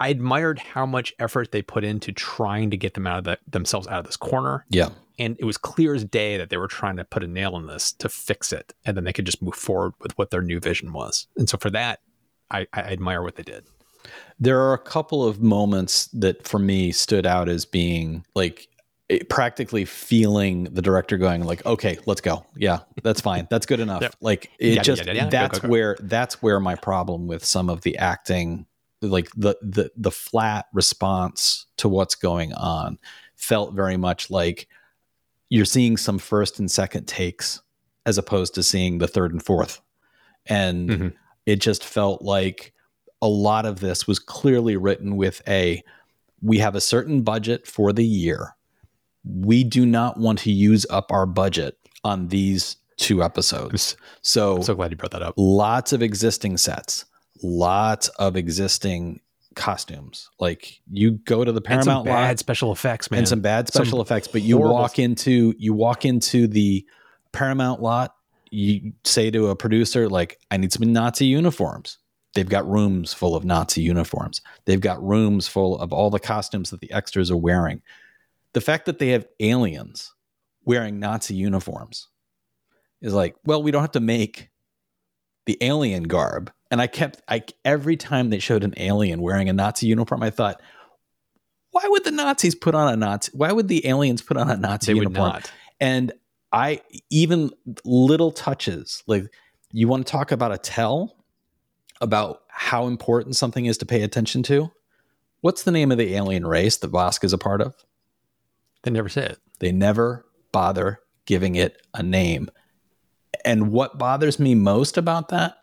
[0.00, 3.38] I admired how much effort they put into trying to get them out of the,
[3.48, 4.88] themselves out of this corner Yeah.
[5.18, 7.66] and it was clear as day that they were trying to put a nail in
[7.66, 10.58] this to fix it and then they could just move forward with what their new
[10.58, 12.00] vision was and so for that
[12.50, 13.64] i, I admire what they did
[14.40, 18.66] There are a couple of moments that for me stood out as being like
[19.08, 22.46] it- practically feeling the director going like, okay, let's go.
[22.56, 23.46] Yeah, that's fine.
[23.50, 24.00] That's good enough.
[24.06, 24.14] Yep.
[24.20, 25.24] Like it Yeah, just yeah, yeah, yeah.
[25.24, 25.70] Go, that's go, go.
[25.72, 28.66] where that's where my problem with some of the acting,
[29.02, 32.98] like the the the flat response to what's going on,
[33.36, 34.68] felt very much like
[35.50, 37.60] you're seeing some first and second takes
[38.06, 39.80] as opposed to seeing the third and fourth.
[40.46, 41.12] And Mhm.
[41.46, 42.72] it just felt like
[43.20, 45.82] a lot of this was clearly written with a
[46.40, 48.56] we have a certain budget for the year.
[49.24, 53.96] We do not want to use up our budget on these two episodes.
[54.22, 57.04] So, i'm so glad you brought that up lots of existing sets,
[57.42, 59.20] lots of existing
[59.54, 60.30] costumes.
[60.40, 63.40] Like you go to the and Paramount some lot bad special effects man and some
[63.40, 66.86] bad Some special effects, but you horrible- walk into you walk into the
[67.32, 68.14] Paramount lot,
[68.50, 71.98] you say to a producer like I need some Nazi uniforms.
[72.34, 74.40] They've got rooms full of Nazi uniforms.
[74.64, 77.82] They've got rooms full of all the costumes that the extras are wearing.
[78.54, 80.14] The fact that they have aliens
[80.64, 82.08] wearing Nazi uniforms
[83.02, 84.50] is like, well, we don't have to make
[85.46, 86.52] the alien garb.
[86.72, 90.30] And I kept I every time they showed an alien wearing a Nazi uniform, I
[90.30, 90.60] thought,
[91.70, 93.30] why would the Nazis put on a Nazi?
[93.34, 95.28] Why would the aliens put on a Nazi they would uniform?
[95.28, 96.12] not And
[96.50, 96.80] I
[97.10, 97.50] even
[97.84, 99.24] little touches like
[99.70, 101.14] you want to talk about a tell
[102.00, 104.72] about how important something is to pay attention to.
[105.42, 107.74] What's the name of the alien race that Vosk is a part of?
[108.82, 112.50] they never say it They never bother giving it a name.
[113.44, 115.61] And what bothers me most about that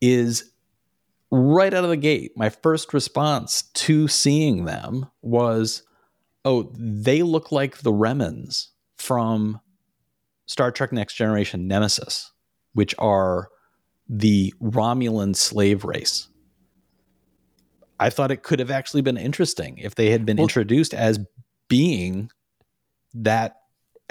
[0.00, 0.52] is
[1.30, 5.82] right out of the gate, my first response to seeing them was,
[6.44, 9.60] oh, they look like the Remans from
[10.46, 12.32] Star Trek Next Generation Nemesis,
[12.72, 13.48] which are
[14.08, 16.28] the Romulan slave race.
[17.98, 21.20] I thought it could have actually been interesting if they had been Well- introduced as
[21.68, 22.30] being
[23.14, 23.56] that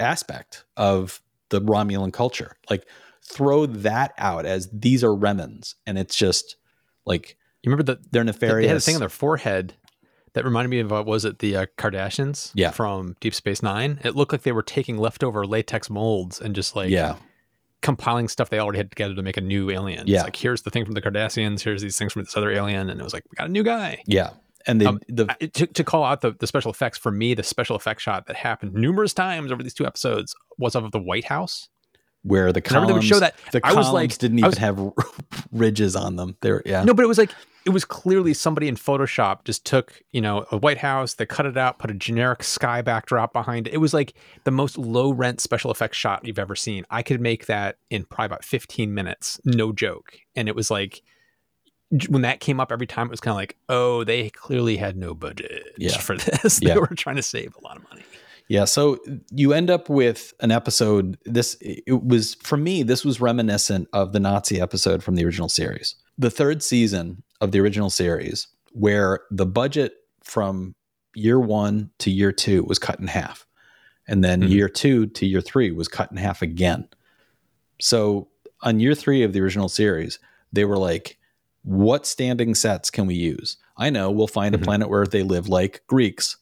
[0.00, 1.20] aspect of
[1.50, 2.56] the Romulan culture.
[2.68, 2.86] Like
[3.26, 6.56] throw that out as these are Remans, and it's just
[7.06, 8.64] like you remember that they're nefarious.
[8.64, 9.74] they had a thing on their forehead
[10.34, 12.70] that reminded me of what was it the uh, Cardassians Yeah.
[12.72, 16.74] from Deep Space Nine it looked like they were taking leftover latex molds and just
[16.76, 17.16] like yeah,
[17.82, 20.06] compiling stuff they already had together to make a new alien.
[20.06, 20.16] Yeah.
[20.16, 22.90] It's like here's the thing from the Cardassians, here's these things from this other alien,
[22.90, 24.02] and it was like we got a new guy.
[24.06, 24.30] yeah,
[24.66, 27.42] and the Um, the to, to call out the, the special effects for me, the
[27.42, 31.24] special effect shot that happened numerous times over these two episodes was of the White
[31.26, 31.68] House.
[32.24, 34.58] Where the columns they would show that, the I columns was like- didn't even was-
[34.58, 34.92] have
[35.52, 36.36] ridges on them.
[36.40, 37.30] They're yeah, No, but it was like
[37.66, 41.46] it was clearly somebody in Photoshop just took you know a White House, they cut
[41.46, 43.74] it out, put a generic sky backdrop behind it.
[43.74, 46.84] It was like the most low rent special effects shot you've ever seen.
[46.90, 50.18] I could make that in probably about 15 minutes, no joke.
[50.36, 51.02] And it was like
[52.08, 54.96] when that came up every time, it was kind of like, oh, they clearly had
[54.96, 55.96] no budget Yeah.
[55.98, 56.60] for this.
[56.60, 56.74] Yeah.
[56.74, 58.02] They were trying to save a lot of money.
[58.48, 58.98] Yeah, so
[59.30, 61.16] you end up with an episode.
[61.24, 62.82] This it was for me.
[62.82, 67.52] This was reminiscent of the Nazi episode from the original series, the third season of
[67.52, 70.74] the original series, where the budget from
[71.14, 73.46] year one to year two was cut in half,
[74.06, 74.50] and then Mhm.
[74.50, 76.86] year two to year three was cut in half again.
[77.80, 78.28] So
[78.60, 80.18] on year three of the original series,
[80.52, 81.18] they were like,
[81.62, 84.60] "What standing sets can we use?" I know we'll find Mhm.
[84.60, 86.36] a planet where they live like Greeks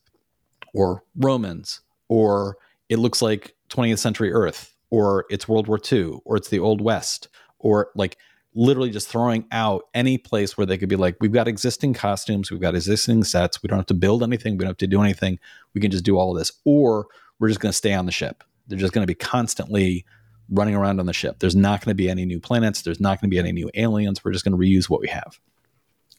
[0.74, 1.80] or Romans,
[2.12, 2.58] or
[2.90, 6.82] it looks like 20th century Earth, or it's World War II, or it's the Old
[6.82, 8.18] West, or like
[8.54, 12.50] literally just throwing out any place where they could be like, we've got existing costumes,
[12.50, 15.00] we've got existing sets, we don't have to build anything, we don't have to do
[15.00, 15.38] anything,
[15.72, 17.06] we can just do all of this, or
[17.38, 18.44] we're just going to stay on the ship.
[18.66, 20.04] They're just going to be constantly
[20.50, 21.38] running around on the ship.
[21.38, 23.70] There's not going to be any new planets, there's not going to be any new
[23.72, 25.40] aliens, we're just going to reuse what we have.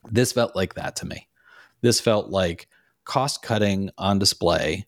[0.10, 1.28] This felt like that to me.
[1.82, 2.68] This felt like
[3.06, 4.88] cost cutting on display.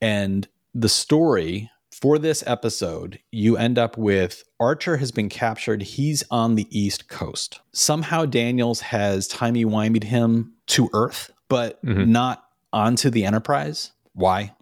[0.00, 5.82] And the story for this episode, you end up with Archer has been captured.
[5.82, 7.60] He's on the East Coast.
[7.72, 12.08] Somehow Daniels has timey wimeyed him to Earth, but Mhm.
[12.08, 13.92] not onto the Enterprise.
[14.12, 14.54] Why?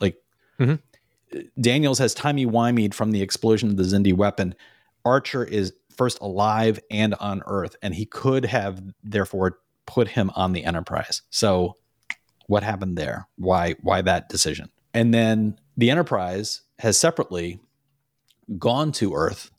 [0.00, 0.16] Like,
[0.58, 0.80] Mhm.
[1.60, 4.54] Daniels has timey wimeyed from the explosion of the Xindi weapon.
[5.04, 10.52] Archer is first alive and on Earth, and he could have therefore put him on
[10.52, 11.22] the Enterprise.
[11.30, 11.76] So,
[12.46, 13.28] what happened there?
[13.36, 13.74] Why?
[13.82, 14.70] Why that decision?
[14.94, 17.60] And then the Enterprise has separately
[18.58, 19.50] gone to Earth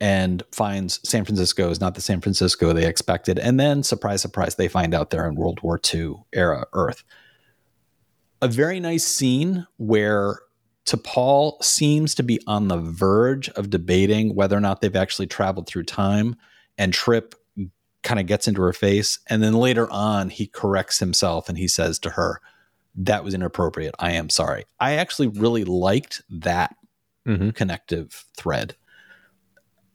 [0.00, 3.38] and finds San Francisco is not the San Francisco they expected.
[3.38, 7.02] And then, surprise, surprise, they find out they're in World War II era Earth.
[8.42, 10.40] A very nice scene where
[10.84, 15.66] T'Pol seems to be on the verge of debating whether or not they've actually traveled
[15.66, 16.36] through time,
[16.76, 17.34] and Trip
[18.06, 19.18] kind of gets into her face.
[19.26, 22.40] And then later on, he corrects himself and he says to her,
[22.98, 23.94] That was inappropriate.
[23.98, 24.64] I am sorry.
[24.80, 26.74] I actually really liked that
[27.26, 27.54] Mhm.
[27.54, 28.74] connective thread.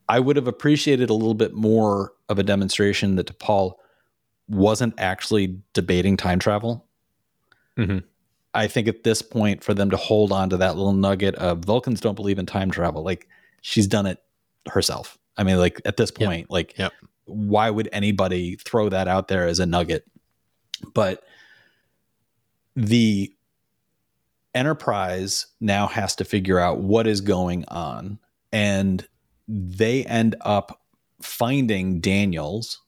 [0.07, 3.73] I would have appreciated a little bit more of a demonstration that T'Pol
[4.47, 6.85] wasn't actually debating time travel.
[7.77, 8.03] Mhm.
[8.53, 11.59] I think at this point, for them to hold on to that little nugget of
[11.65, 13.27] Vulcans don't believe in time travel, like
[13.61, 14.21] she's done it
[14.67, 15.17] herself.
[15.37, 16.27] I mean, like at this Yep.
[16.27, 16.91] point, like Yep.
[17.31, 20.05] Why would anybody throw that out there as a nugget?
[20.93, 21.23] But
[22.75, 23.33] the
[24.53, 28.19] Enterprise now has to figure out what is going on,
[28.51, 29.07] and
[29.47, 30.81] they end up
[31.21, 32.81] finding Daniels,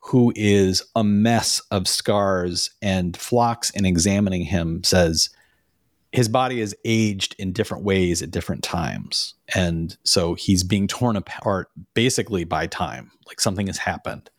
[0.00, 5.30] who is a mess of scars, and Phlox and examining him, says
[6.12, 9.34] his body is aged in different ways at different times.
[9.54, 14.30] And so he's being torn apart basically by time, like something has happened.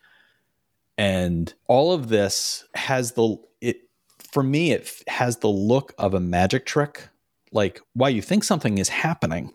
[0.96, 3.88] And all of this has the, it,
[4.32, 7.08] for me, it has the look of a magic trick.
[7.50, 9.52] Like, why you think something is happening,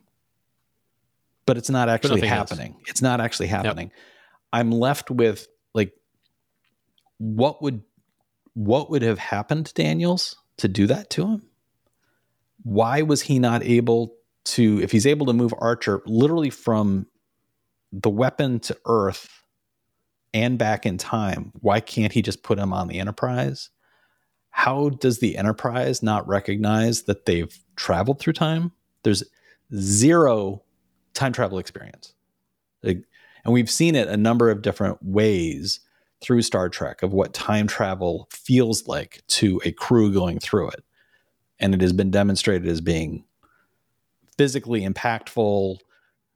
[1.45, 2.75] but it's not actually happening.
[2.88, 3.91] It's not actually happening.
[4.51, 5.93] I'm left with like,
[7.17, 7.82] what would,
[8.55, 11.48] what would have happened to Daniels to do that to him?
[12.63, 17.06] Why was he not able to if he's able to move archer literally from
[17.91, 19.43] the weapon to earth
[20.34, 23.69] and back in time why can't he just put him on the enterprise?
[24.52, 28.72] How does the enterprise not recognize that they've traveled through time?
[29.04, 29.24] There's
[29.76, 30.63] zero
[31.13, 32.13] time travel experience.
[32.84, 33.04] Like,
[33.43, 35.82] and we've seen it a number of different ways
[36.22, 40.84] through star trek of what time travel feels like to a crew going through it
[41.60, 43.24] and it has been demonstrated as being
[44.38, 45.78] physically impactful,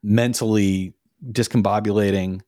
[0.02, 0.94] mentally
[1.32, 2.42] discombobulating.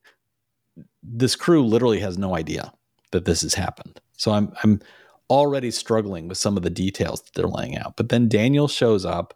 [1.01, 2.73] This crew literally has no idea
[3.11, 3.99] that this has happened.
[4.17, 4.81] So I'm I'm
[5.29, 7.95] already struggling with some of the details that they're laying out.
[7.95, 9.33] But then Daniel shows up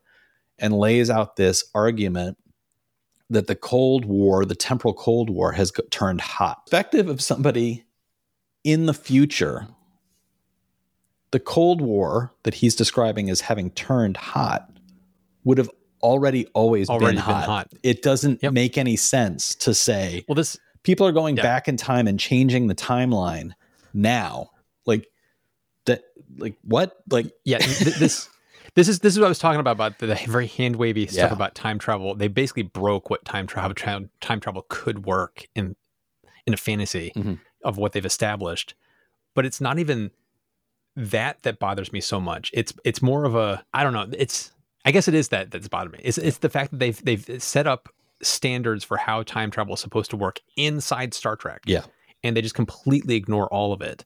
[0.59, 2.37] and lays out this argument
[3.29, 6.65] that the Cold War, the temporal Cold War, has turned hot.
[6.65, 7.85] Perspective of somebody
[8.63, 9.67] in the future
[11.31, 14.69] the Cold War that he's describing as having turned hot
[15.43, 15.69] would have
[16.01, 17.45] already always Already been, been hot.
[17.45, 17.71] hot.
[17.83, 18.53] It doesn't Yep.
[18.53, 21.43] make any sense to say Well, this people are going Yeah.
[21.43, 23.51] back in time and changing the timeline
[23.93, 24.49] now.
[24.85, 25.07] Like
[25.85, 26.03] that
[26.37, 26.95] like what?
[27.09, 28.29] Like yeah th- this
[28.75, 31.05] this is this is what I was talking about about the, the very hand wavy
[31.07, 31.33] stuff Yeah.
[31.33, 32.15] about time travel.
[32.15, 35.75] They basically broke what time travel tra- time travel could work in
[36.47, 37.39] in a fantasy Mhm.
[37.63, 38.73] of what they've established.
[39.35, 40.11] But it's not even
[40.95, 42.51] that that bothers me so much.
[42.53, 44.07] It's it's more of a I don't know.
[44.17, 44.51] It's
[44.85, 45.99] I guess it is that that's bothered me.
[46.03, 47.89] It's it's the fact that they've they've set up
[48.21, 51.61] standards for how time travel is supposed to work inside Star Trek.
[51.65, 51.83] Yeah.
[52.23, 54.03] and they just completely ignore all of it.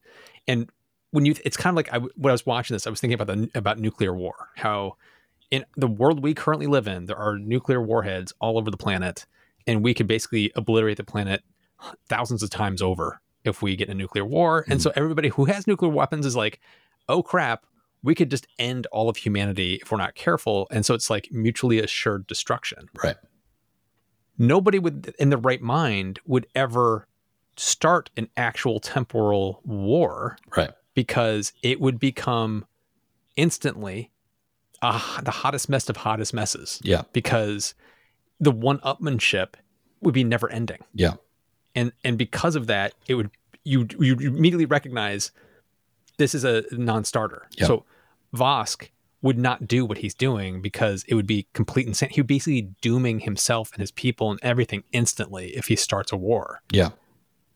[0.48, 0.70] And
[1.12, 3.20] when you, it's kind of like I, when I was watching this, I was thinking
[3.20, 4.50] about the about nuclear war.
[4.56, 4.98] How
[5.52, 9.26] in the world we currently live in, there are nuclear warheads all over the planet,
[9.68, 11.44] and we could basically obliterate the planet
[12.08, 14.62] thousands of times over if we get a nuclear war.
[14.64, 14.72] Mm-hmm.
[14.74, 16.60] And so everybody who has nuclear weapons is like,
[17.10, 17.66] oh crap,
[18.04, 20.68] we could just end all of humanity if we're not careful.
[20.72, 22.90] And so it's like mutually assured destruction.
[23.04, 23.16] Right.
[24.38, 27.08] Nobody would in the right mind would ever
[27.56, 30.38] start an actual temporal war.
[30.56, 30.72] Right.
[30.96, 32.66] Because it would become
[33.36, 34.12] instantly
[34.82, 36.80] uh, the hottest mess of hottest messes.
[36.84, 37.04] Yeah.
[37.14, 37.74] Because
[38.40, 39.54] the one upmanship
[40.02, 40.80] would be never ending.
[40.94, 41.14] Yeah.
[41.76, 43.32] And and because of that, it would
[43.64, 45.32] you you immediately recognize
[46.18, 47.48] this is a non-starter.
[47.58, 47.68] Yeah.
[47.68, 47.86] So
[48.36, 48.90] Vosk
[49.22, 52.16] would not do what he's doing because it would be complete insanity.
[52.16, 56.18] He would basically dooming himself and his people and everything instantly if he starts a
[56.18, 56.62] war.
[56.72, 56.90] Yeah.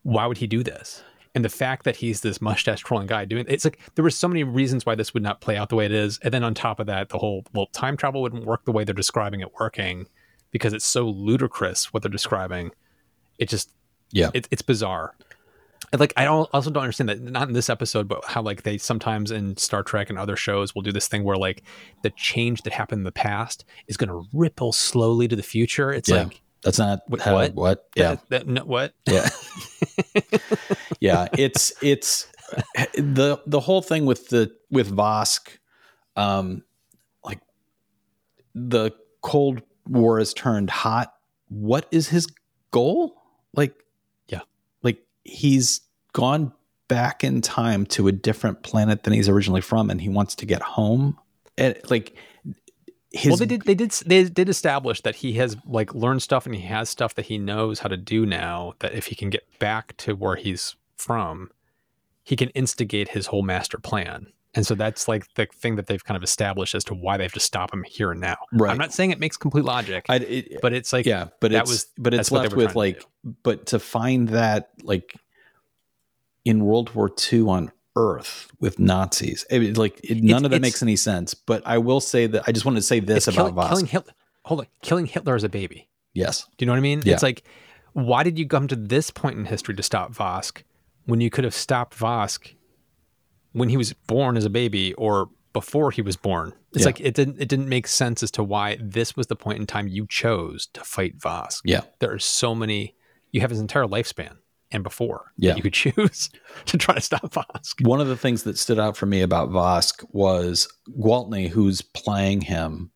[0.03, 1.03] Why would he do this?
[1.35, 4.27] And the fact that he's this mustache trolling guy doing it's like there were so
[4.27, 6.19] many reasons why this would not play out the way it is.
[6.23, 8.83] And then on top of that, the whole well, time travel wouldn't work the way
[8.85, 10.07] they're describing it working
[10.51, 12.71] because it's so ludicrous what they're describing.
[13.37, 13.71] It just
[14.11, 15.15] yeah, it, it's bizarre
[15.97, 18.77] like I don't also don't understand that not in this episode, but how like they
[18.77, 21.63] sometimes in Star Trek and other shows will do this thing where like
[22.03, 25.93] the change that happened in the past is going to ripple slowly to the future.
[25.93, 26.23] It's yeah.
[26.23, 29.29] like that's not what how, what what yeah that, that, no, what yeah
[30.99, 32.27] yeah it's it's
[32.95, 35.57] the the whole thing with the with Vosk,
[36.17, 36.63] um,
[37.23, 37.39] like
[38.53, 38.91] the
[39.21, 41.13] Cold War has turned hot.
[41.47, 42.27] What is his
[42.71, 43.21] goal?
[43.53, 43.73] Like
[45.27, 45.81] he's
[46.13, 46.53] gone
[46.87, 50.45] back in time to a different planet than he's originally from, and he wants to
[50.45, 51.17] get home.
[51.57, 52.15] And like
[53.11, 56.45] his well, they did they did they did establish that he has like learned stuff
[56.45, 58.73] and he has stuff that he knows how to do now.
[58.79, 61.51] That if he can get back to where he's from,
[62.23, 64.27] he can instigate his whole master plan.
[64.55, 67.23] And so that's like the thing that they've kind of established as to why they
[67.23, 68.37] have to stop him here and now.
[68.51, 68.71] Right.
[68.71, 71.67] I'm not saying it makes complete logic, I, it, but it's like yeah, but that
[71.67, 73.03] was but it's left with like,
[73.43, 75.15] but to find that like
[76.45, 80.81] in World War II on Earth with Nazis, it, like it, none of that makes
[80.81, 81.33] any sense.
[81.33, 84.13] But I will say that I just wanted to say this about kill, killing Hitler.
[84.45, 85.87] Hold on, killing Hitler as a baby.
[86.13, 86.47] Yes.
[86.57, 87.03] Do you know what I mean?
[87.05, 87.13] Yeah.
[87.13, 87.43] It's like,
[87.93, 90.63] why did you come to this point in history to stop Vosk
[91.05, 92.53] when you could have stopped Vosk
[93.57, 96.53] when he was born as a baby or before he was born.
[96.73, 96.85] It's yeah.
[96.85, 99.65] like it didn't it didn't make sense as to why this was the point in
[99.65, 101.61] time you chose to fight Vosk.
[101.65, 101.81] Yeah.
[101.99, 102.95] There are so many
[103.31, 104.37] you have his entire lifespan
[104.69, 105.55] and before yeah.
[105.55, 106.29] you could choose
[106.65, 107.85] to try to stop Vosk.
[107.85, 110.67] One of the things that stood out for me about Vosk was
[110.99, 112.91] Gwaltney, who's playing him.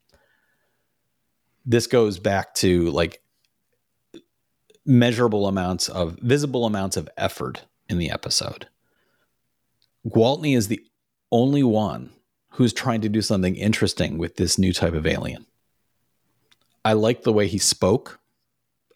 [1.65, 3.23] This goes back to like
[4.85, 8.67] measurable amounts of visible amounts of effort in the episode.
[10.07, 10.83] Gwaltney is the
[11.31, 12.11] only one
[12.49, 15.45] who's trying to do something interesting with this new type of alien.
[16.83, 18.19] I like the way he spoke.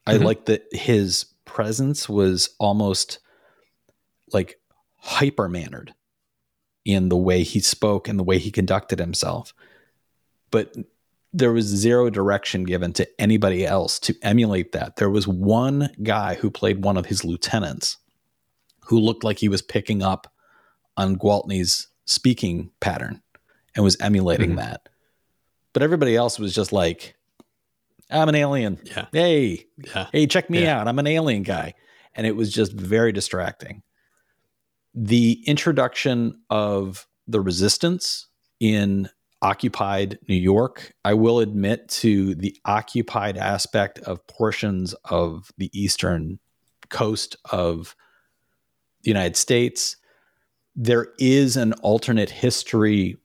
[0.06, 0.24] I mm-hmm.
[0.24, 3.20] like that his presence was almost
[4.34, 4.60] like
[4.98, 5.94] hyper mannered
[6.84, 9.54] in the way he spoke and the way he conducted himself.
[10.52, 10.76] But
[11.34, 14.96] there was zero direction given to anybody else to emulate that.
[14.96, 17.98] There was one guy who played one of his lieutenants
[18.86, 20.32] who looked like he was picking up
[20.98, 23.22] on Gwaltney's speaking pattern
[23.76, 24.60] and was emulating mm-hmm.
[24.60, 24.90] that.
[25.74, 27.16] But everybody else was just like,
[28.10, 28.80] I'm an alien.
[28.84, 29.08] Yeah.
[29.12, 30.08] Hey, yeah.
[30.12, 30.80] hey, check me yeah.
[30.80, 30.88] out.
[30.88, 31.74] I'm an alien guy.
[32.14, 33.84] And it was just very distracting.
[34.94, 38.28] The introduction of the resistance
[38.60, 39.10] in
[39.42, 46.40] occupied New York, I will admit to the occupied aspect of portions of the eastern
[46.90, 47.96] coast of
[49.04, 49.98] the United States
[50.76, 53.18] there is an alternate history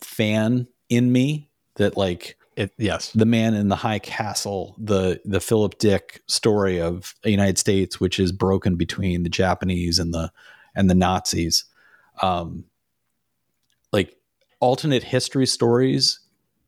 [0.00, 3.10] fan in me that like it, yes.
[3.12, 8.00] the man in the high castle the the philip dick story of the united states
[8.00, 10.30] which is broken between the japanese and the
[10.74, 11.64] and the nazis.
[12.22, 12.64] Um
[13.92, 14.16] like
[14.60, 16.20] alternate history stories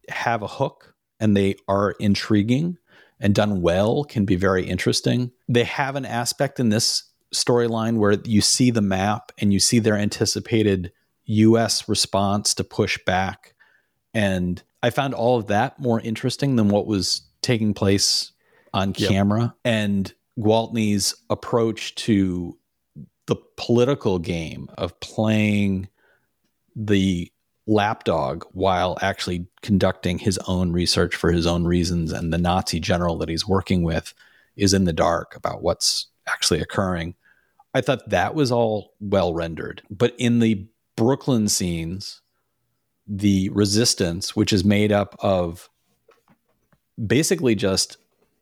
[0.08, 2.78] have a hook and they are intriguing
[3.20, 5.30] and done well can be very interesting.
[5.48, 9.78] They have an aspect in this storyline where you see the map and you see
[9.78, 10.92] their anticipated
[11.24, 13.54] US response to push back.
[14.14, 18.32] And I found all of that more interesting than what was taking place
[18.74, 19.10] on yep.
[19.10, 19.54] camera.
[19.64, 22.58] And Gwaltney's approach to
[23.26, 25.88] the political game of playing
[26.74, 27.30] the
[27.66, 33.16] lapdog while actually conducting his own research for his own reasons and the Nazi general
[33.18, 34.14] that he's working with
[34.56, 37.14] is in the dark about what's actually occurring.
[37.74, 39.82] I thought that was all well rendered.
[39.90, 40.66] But in the
[40.96, 42.20] Brooklyn scenes,
[43.06, 45.68] the resistance, which is made up of
[47.04, 47.96] basically just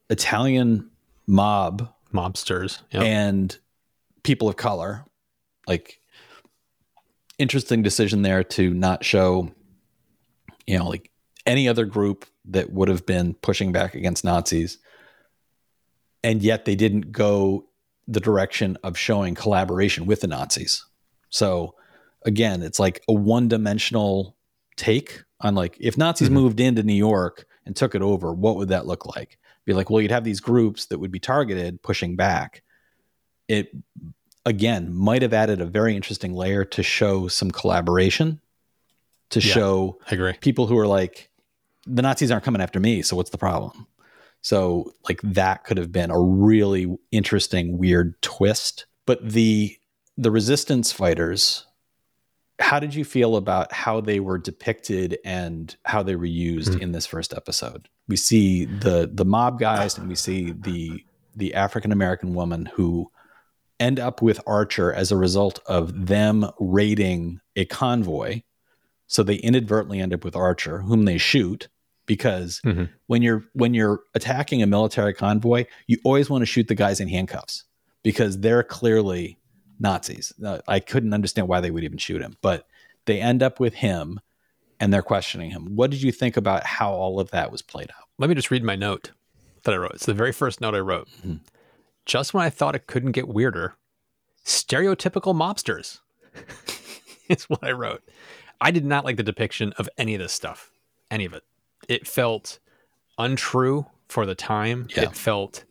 [0.08, 0.90] Italian
[1.26, 3.02] mob mobsters yep.
[3.02, 3.56] and
[4.22, 5.04] people of color,
[5.66, 6.00] like
[7.38, 9.50] interesting decision there to not show,
[10.66, 11.10] you know, like
[11.46, 14.78] any other group that would have been pushing back against Nazis.
[16.22, 17.69] And yet they didn't go
[18.10, 20.84] the direction of showing collaboration with the Nazis.
[21.30, 21.76] So
[22.26, 24.36] again, it's like a one dimensional
[24.76, 26.34] take on like if Nazis mm-hmm.
[26.34, 29.38] moved into New York and took it over, what would that look like?
[29.64, 32.62] Be like, well, you'd have these groups that would be targeted pushing back.
[33.46, 33.70] It
[34.44, 38.40] again might have added a very interesting layer to show some collaboration,
[39.30, 40.32] to yeah, show I agree.
[40.40, 41.30] people who are like,
[41.86, 43.86] the Nazis aren't coming after me, so what's the problem?
[44.42, 48.86] So like that could have been a really interesting, weird twist.
[49.06, 49.76] But the
[50.16, 51.66] the resistance fighters,
[52.58, 56.82] how did you feel about how they were depicted and how they were used mm-hmm.
[56.82, 57.88] in this first episode?
[58.08, 63.10] We see the the mob guys and we see the the African American woman who
[63.78, 68.42] end up with Archer as a result of them raiding a convoy.
[69.06, 71.68] So they inadvertently end up with Archer, whom they shoot
[72.06, 72.84] because mm-hmm.
[73.06, 77.00] when you're when you're attacking a military convoy, you always want to shoot the guys
[77.00, 77.64] in handcuffs
[78.02, 79.38] because they're clearly
[79.78, 80.32] Nazis.
[80.44, 82.66] Uh, I couldn't understand why they would even shoot him, but
[83.06, 84.20] they end up with him
[84.78, 85.76] and they're questioning him.
[85.76, 88.08] What did you think about how all of that was played out?
[88.18, 89.12] Let me just read my note
[89.64, 89.92] that I wrote.
[89.94, 91.08] It's the very first note I wrote.
[91.18, 91.36] Mm-hmm.
[92.06, 93.74] Just when I thought it couldn't get weirder,
[94.44, 96.00] stereotypical mobsters.
[97.28, 98.02] is what I wrote.
[98.60, 100.72] I did not like the depiction of any of this stuff,
[101.10, 101.44] any of it
[101.88, 102.58] it felt
[103.18, 104.88] untrue for the time.
[104.94, 105.04] Yeah.
[105.04, 105.64] It felt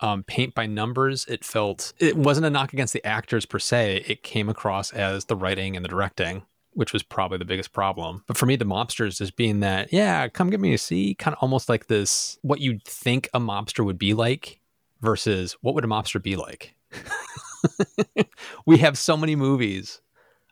[0.00, 1.26] um, paint by numbers.
[1.26, 4.04] It felt it wasn't a knock against the actors per se.
[4.06, 6.42] It came across as the writing and the directing,
[6.72, 8.24] which was probably the biggest problem.
[8.26, 11.34] But for me, the mobsters just being that, yeah, come get me a see, kind
[11.34, 14.60] of almost like this, what you'd think a mobster would be like
[15.00, 16.74] versus what would a mobster be like.
[18.66, 20.00] we have so many movies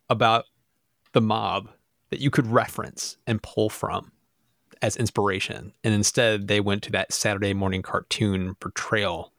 [0.08, 0.44] about
[1.12, 1.70] the mob
[2.10, 4.12] that you could reference and pull from
[4.82, 5.72] as inspiration.
[5.84, 9.32] And instead, they went to that Saturday morning cartoon portrayal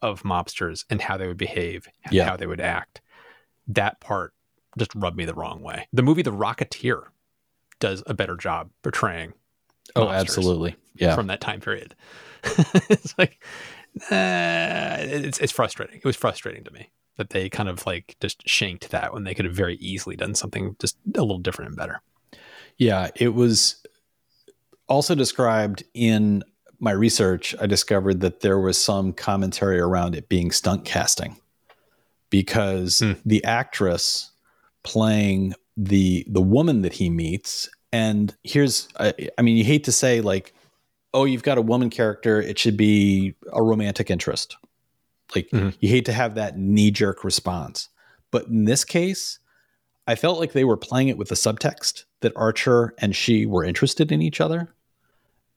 [0.00, 2.24] of mobsters and how they would behave, yeah.
[2.24, 3.00] how they would act.
[3.66, 4.32] That part
[4.78, 5.88] just rubbed me the wrong way.
[5.92, 7.04] The movie The Rocketeer
[7.80, 9.34] does a better job portraying.
[9.96, 10.76] Oh, absolutely.
[10.94, 11.14] Yeah.
[11.14, 11.94] From that time period.
[12.44, 13.42] it's like,
[14.10, 15.96] uh, it's, it's frustrating.
[15.96, 19.34] It was frustrating to me that they kind of like just shanked that when they
[19.34, 22.00] could have very easily done something just a little different and better.
[22.76, 23.84] Yeah, it was
[24.88, 26.42] also described in
[26.80, 31.36] my research, I discovered that there was some commentary around it being stunt casting
[32.30, 33.18] because mm.
[33.24, 34.30] the actress
[34.82, 39.92] playing the the woman that he meets and here's I, I, mean you hate to
[39.92, 40.52] say like
[41.14, 44.56] oh you've got a woman character it should be a romantic interest
[45.34, 45.70] like mm-hmm.
[45.80, 47.88] you hate to have that knee jerk response
[48.30, 49.38] but in this case
[50.08, 53.64] i felt like they were playing it with the subtext that archer and she were
[53.64, 54.74] interested in each other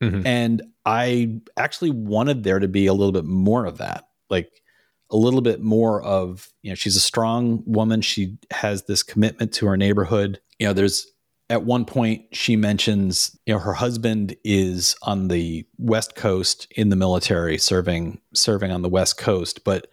[0.02, 0.26] Mm-hmm.
[0.26, 4.08] And I actually wanted there to be a little bit more of that.
[4.28, 4.62] Like
[5.10, 8.00] a little bit more of, you know, she's a strong woman.
[8.00, 10.40] She has this commitment to her neighborhood.
[10.58, 11.06] You know, there's
[11.50, 16.88] at one point she mentions, you know, her husband is on the West Coast in
[16.88, 19.86] the military serving serving on the West Coast, but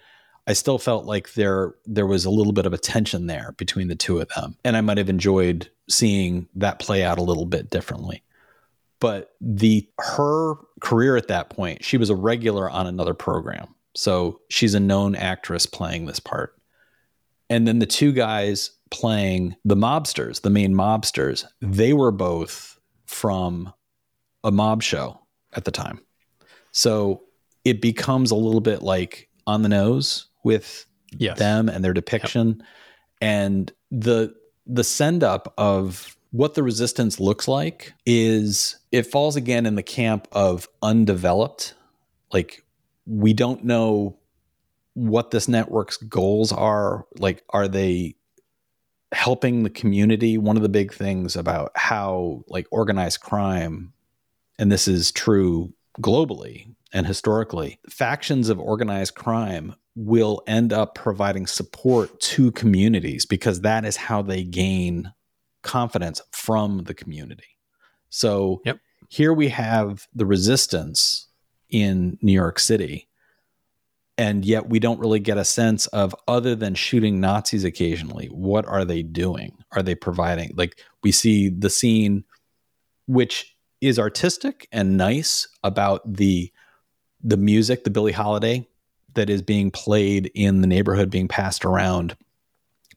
[0.47, 3.89] I still felt like there there was a little bit of a tension there between
[3.89, 4.55] the two of them.
[4.64, 8.24] And I might have enjoyed seeing that play out a little bit differently
[9.00, 14.39] but the her career at that point she was a regular on another program so
[14.50, 16.56] she's a known actress playing this part
[17.50, 23.72] and then the two guys playing the mobsters the main mobsters they were both from
[24.43, 25.20] a mob show
[25.54, 26.00] at the time
[26.72, 27.24] so
[27.66, 30.86] it becomes a little bit like on the nose with
[31.18, 31.38] yes.
[31.38, 32.68] them and their depiction yep.
[33.22, 34.34] and the
[34.66, 39.84] the send up of what the resistance looks like is it falls again in the
[39.84, 41.73] camp of undeveloped.
[42.32, 42.63] Like
[43.05, 44.19] we don't know
[44.93, 47.05] what this network's goals are.
[47.17, 48.15] Like, are they
[49.11, 50.38] helping the community?
[50.38, 53.93] One of the big things about how like organized crime,
[54.59, 61.47] and this is true globally and historically, factions of organized crime will end up providing
[61.47, 65.11] support to communities because that is how they gain
[65.62, 67.57] confidence from the community.
[68.10, 68.62] So
[69.10, 71.28] here we have the resistance
[71.70, 73.07] in New York City.
[74.20, 78.66] and yet we don't really get a sense of other than shooting Nazis occasionally, what
[78.66, 79.57] are they doing?
[79.72, 82.26] Are they providing like we see the scene
[83.07, 86.51] which is artistic and nice about the
[87.24, 88.68] the music, the Billie Holiday
[89.14, 92.18] that is being played in the neighborhood being passed around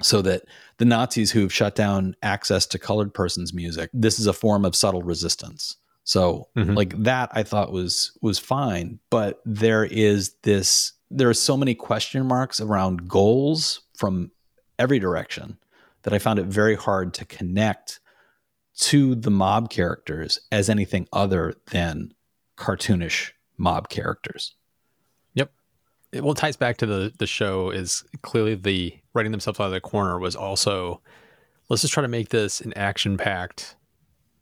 [0.02, 0.42] so that
[0.78, 4.76] the Nazis who've shut down access to colored persons music, this is a form of
[4.76, 5.76] subtle resistance.
[6.04, 6.74] So mm-hmm.
[6.74, 11.74] like that I thought was was fine, but there is this there are so many
[11.74, 14.30] question marks around goals from
[14.78, 15.58] every direction
[16.02, 18.00] that I found it very hard to connect
[18.74, 22.14] to the mob characters as anything other than
[22.56, 24.54] cartoonish mob characters.
[25.34, 25.52] Yep.
[26.12, 29.66] It, well, it ties back to the the show is clearly the writing themselves out
[29.66, 31.00] of the corner was also
[31.68, 33.76] let's just try to make this an action packed,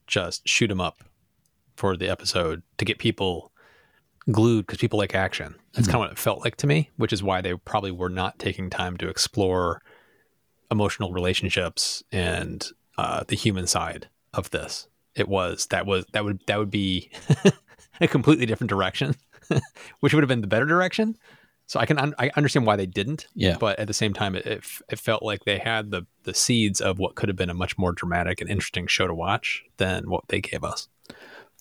[0.06, 1.02] just shoot them up
[1.76, 3.52] for the episode to get people
[4.30, 5.54] glued because people like action.
[5.72, 5.92] That's mm-hmm.
[5.92, 8.38] kind of what it felt like to me, which is why they probably were not
[8.38, 9.82] taking time to explore
[10.70, 12.66] emotional relationships and
[12.98, 14.86] uh, the human side of this.
[15.14, 17.10] It was that was that would that would be
[18.00, 19.16] a completely different direction,
[20.00, 21.16] which would have been the better direction.
[21.70, 23.28] So I can un- I understand why they didn't.
[23.34, 23.56] Yeah.
[23.58, 26.80] But at the same time, it, it, it felt like they had the the seeds
[26.80, 30.10] of what could have been a much more dramatic and interesting show to watch than
[30.10, 30.88] what they gave us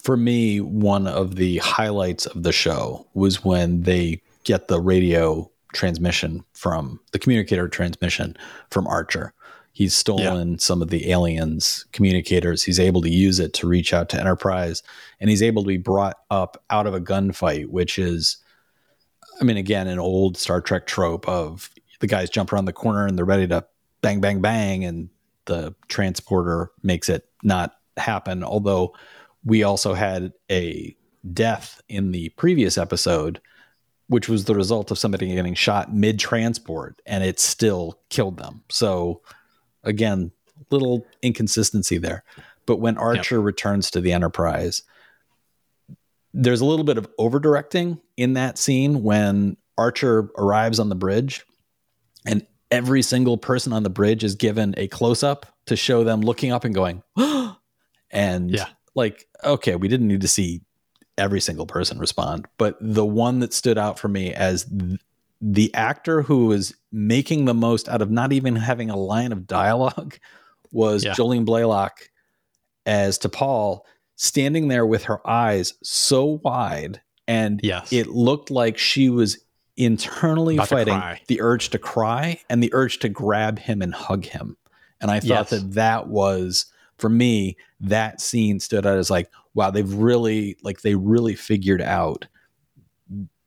[0.04, 5.50] for me, one of the highlights of the show was when they get the radio
[5.74, 8.36] transmission from the communicator transmission
[8.72, 9.34] from Archer.
[9.72, 10.58] He's stolen yeah.
[10.60, 12.64] some of the aliens' communicators.
[12.64, 14.84] He's able to use it to reach out to Enterprise,
[15.20, 18.38] and he's able to be brought up out of a gunfight, which is,
[19.40, 21.70] I mean, again, an old Star Trek trope of
[22.00, 23.66] the guys jump around the corner and they're ready to
[24.02, 25.10] bang, bang, bang, and
[25.46, 28.44] the transporter makes it not happen.
[28.44, 28.96] Although
[29.44, 30.96] we also had a
[31.34, 33.42] death in the previous episode,
[34.08, 38.64] which was the result of somebody getting shot mid transport and it still killed them.
[38.70, 39.22] So,
[39.84, 40.32] again,
[40.72, 42.24] little inconsistency there.
[42.66, 43.46] But when Archer yep.
[43.46, 44.84] returns to the Enterprise,
[46.34, 50.96] there's a little bit of over directing in that scene when Archer arrives on the
[50.96, 51.46] bridge
[52.26, 56.22] and every single person on the bridge is given a close up to show them
[56.22, 57.04] looking up and going,
[58.12, 60.62] and yeah like okay, we didn't need to see
[61.18, 65.00] every single person respond, but the one that stood out for me as th-
[65.42, 69.48] the actor who was making the most out of not even having a line of
[69.48, 70.18] dialogue
[70.72, 71.14] was yeah.
[71.14, 72.10] Jolene Blalock
[72.86, 73.82] as T'Pol
[74.22, 77.94] standing there with her eyes so wide and yes.
[77.94, 79.38] it looked like she was
[79.78, 84.26] internally About fighting the urge to cry and the urge to grab him and hug
[84.26, 84.58] him.
[85.00, 85.50] And I thought yes.
[85.52, 86.66] that that was
[86.98, 91.82] for me, that scene stood out as like, wow, they've really like they really figured
[91.82, 92.28] out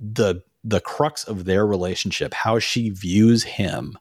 [0.01, 3.99] the the crux of their relationship, how she views him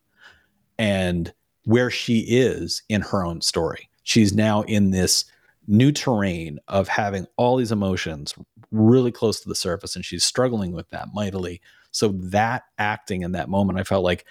[0.80, 1.34] and
[1.66, 3.90] where she is in her own story.
[4.04, 5.26] She's now in this
[5.72, 8.36] new terrain of having all these emotions
[8.72, 11.62] really close to the surface and she's struggling with that mightily.
[11.92, 14.26] So that acting in that moment, I felt like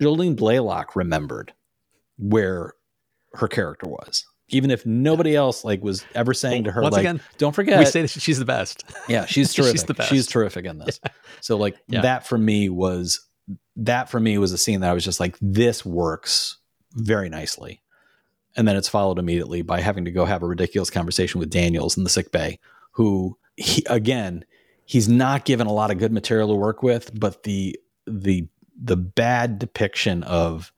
[0.00, 1.52] Jolene Blalock remembered
[2.18, 2.72] where
[3.34, 7.02] her character was even if nobody else like was ever saying to her Once like
[7.02, 7.78] again, don't forget.
[7.78, 8.84] we say that she's the best.
[9.08, 11.00] Yeah she's terrific she's the best she's terrific in this.
[11.04, 11.10] Yeah.
[11.40, 12.02] so like yeah.
[12.02, 13.26] that for me was
[13.76, 16.58] that for me was a scene that i was just like this works
[16.94, 17.80] very nicely
[18.58, 21.96] and then it's followed immediately by having to go have a ridiculous conversation with daniels
[21.96, 22.58] in the sick bay
[22.92, 24.44] who he, again
[24.84, 28.46] he's not given a lot of good material to work with but the the
[28.80, 30.72] the bad depiction of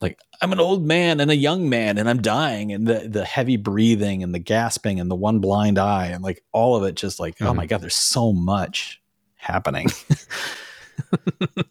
[0.00, 3.24] like I'm an old man and a young man and I'm dying and the the
[3.24, 6.94] heavy breathing and the gasping and the one blind eye and like all of it
[6.94, 7.48] just like mm-hmm.
[7.48, 9.00] oh my god there's so much
[9.40, 9.88] happening.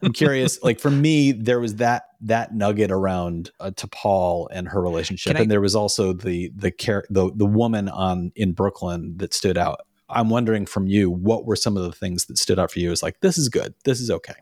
[0.01, 4.81] I'm curious like for me there was that that nugget around uh, T'Pol and her
[4.81, 9.15] relationship I, and there was also the the care the the woman on in Brooklyn
[9.17, 9.81] that stood out.
[10.09, 12.91] I'm wondering from you what were some of the things that stood out for you
[12.91, 13.75] as like this is good.
[13.85, 14.35] This is okay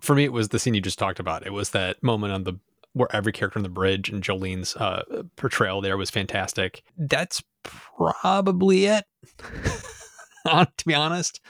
[0.00, 1.46] for me, it was the scene you just talked about.
[1.46, 2.54] It was that moment on the
[2.94, 6.82] where every character on the bridge and Jolene's uh, portrayal there was fantastic.
[6.96, 9.04] That's probably it,
[10.46, 11.40] to be honest.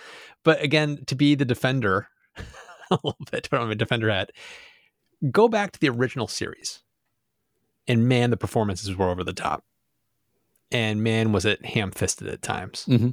[0.49, 2.09] But again, to be the defender,
[2.91, 4.33] a little bit, put on a defender hat,
[5.31, 6.83] go back to the original series,
[7.87, 9.67] and man, the performances were over the top,
[10.73, 12.87] and man, was it ham-fisted at times.
[12.89, 13.11] Mm-hmm.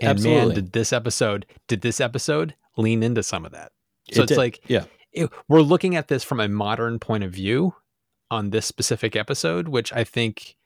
[0.00, 0.46] And Absolutely.
[0.48, 3.72] man, did this episode did this episode lean into some of that?
[4.12, 4.36] So it it's did.
[4.36, 7.74] like, yeah, it, we're looking at this from a modern point of view
[8.30, 10.56] on this specific episode, which I think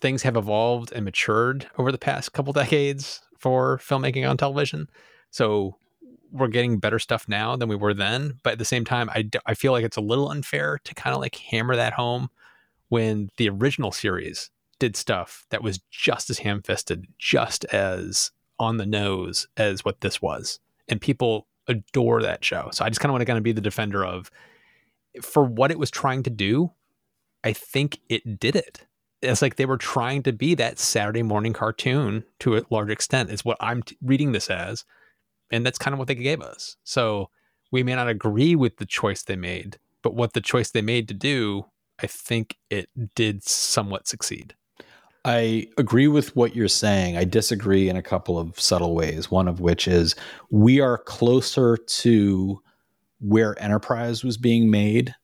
[0.00, 4.88] things have evolved and matured over the past couple decades for filmmaking on television.
[5.30, 5.76] So
[6.32, 9.20] we're getting better stuff now than we were then, but at the same time, I,
[9.20, 12.30] d- I feel like it's a little unfair to kind of like hammer that home
[12.88, 18.78] when the original series did stuff that was just as ham fisted, just as on
[18.78, 20.58] the nose as what this was.
[20.88, 22.70] And people adore that show.
[22.72, 24.30] So I just kind of want to kind of be the defender of
[25.20, 26.72] for what it was trying to do,
[27.44, 28.86] I think it did it.
[29.24, 33.30] It's like they were trying to be that Saturday morning cartoon to a large extent,
[33.30, 34.84] is what I'm t- reading this as.
[35.50, 36.76] And that's kind of what they gave us.
[36.84, 37.30] So
[37.70, 41.08] we may not agree with the choice they made, but what the choice they made
[41.08, 41.66] to do,
[42.00, 44.54] I think it did somewhat succeed.
[45.24, 47.16] I agree with what you're saying.
[47.16, 49.30] I disagree in a couple of subtle ways.
[49.30, 50.14] One of which is
[50.50, 52.60] we are closer to
[53.20, 55.14] where Enterprise was being made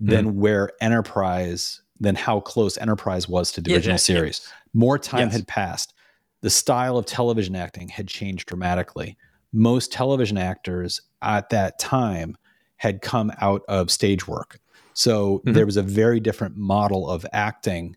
[0.00, 0.40] than mm-hmm.
[0.40, 4.42] where Enterprise, than how close Enterprise was to the yeah, original yeah, series.
[4.44, 4.52] Yeah.
[4.74, 5.32] More time yes.
[5.32, 5.94] had passed.
[6.42, 9.16] The style of television acting had changed dramatically.
[9.52, 12.36] Most television actors at that time
[12.76, 14.60] had come out of stage work.
[14.94, 15.52] So mm-hmm.
[15.52, 17.96] there was a very different model of acting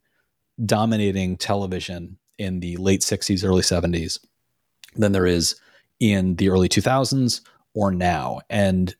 [0.66, 4.20] dominating television in the late 60s, early 70s
[4.95, 5.56] than there is
[6.00, 7.41] in the early 2000s
[7.74, 8.39] or now.
[8.50, 8.95] And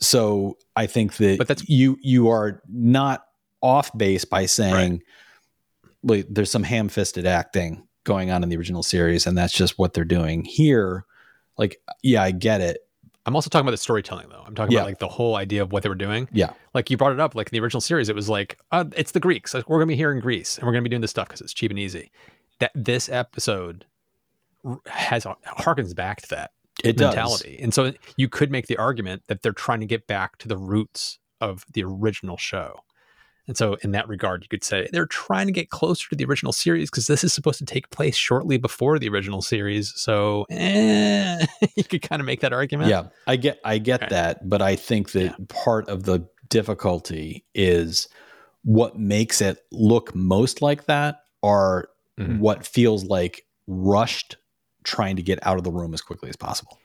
[0.00, 3.25] so I think that but that's, you you are not
[3.60, 5.02] off base by saying
[6.02, 6.24] right.
[6.28, 10.04] there's some ham-fisted acting going on in the original series and that's just what they're
[10.04, 11.04] doing here.
[11.58, 12.78] Like yeah, I get it.
[13.24, 14.44] I'm also talking about the storytelling though.
[14.46, 14.80] I'm talking yeah.
[14.80, 16.28] about like the whole idea of what they were doing.
[16.32, 16.52] Yeah.
[16.74, 19.10] Like you brought it up, like in the original series, it was like, uh, it's
[19.10, 19.52] the Greeks.
[19.52, 21.40] Like, we're gonna be here in Greece and we're gonna be doing this stuff because
[21.40, 22.12] it's cheap and easy.
[22.60, 23.84] That this episode
[24.86, 26.52] has harkens back to that
[26.84, 27.56] it mentality.
[27.56, 27.62] Does.
[27.64, 30.56] And so you could make the argument that they're trying to get back to the
[30.56, 32.80] roots of the original show.
[33.48, 36.24] And so, in that regard, you could say they're trying to get closer to the
[36.24, 39.92] original series because this is supposed to take place shortly before the original series.
[39.94, 42.90] So, eh, you could kind of make that argument.
[42.90, 45.44] Yeah, I get, I get that, but I think that yeah.
[45.48, 48.08] part of the difficulty is
[48.62, 51.88] what makes it look most like that are
[52.18, 52.40] mm-hmm.
[52.40, 54.36] what feels like rushed
[54.82, 56.78] trying to get out of the room as quickly as possible.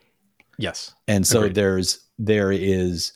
[0.58, 1.54] Yes, and so Agreed.
[1.56, 3.12] there's there is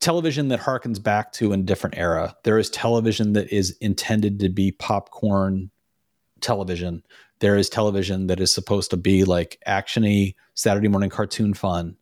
[0.00, 2.36] television that harkens back to a different era.
[2.44, 5.70] There is television that is intended to be popcorn
[6.40, 7.02] television.
[7.40, 11.96] There is television that is supposed to be like actiony Saturday morning cartoon fun.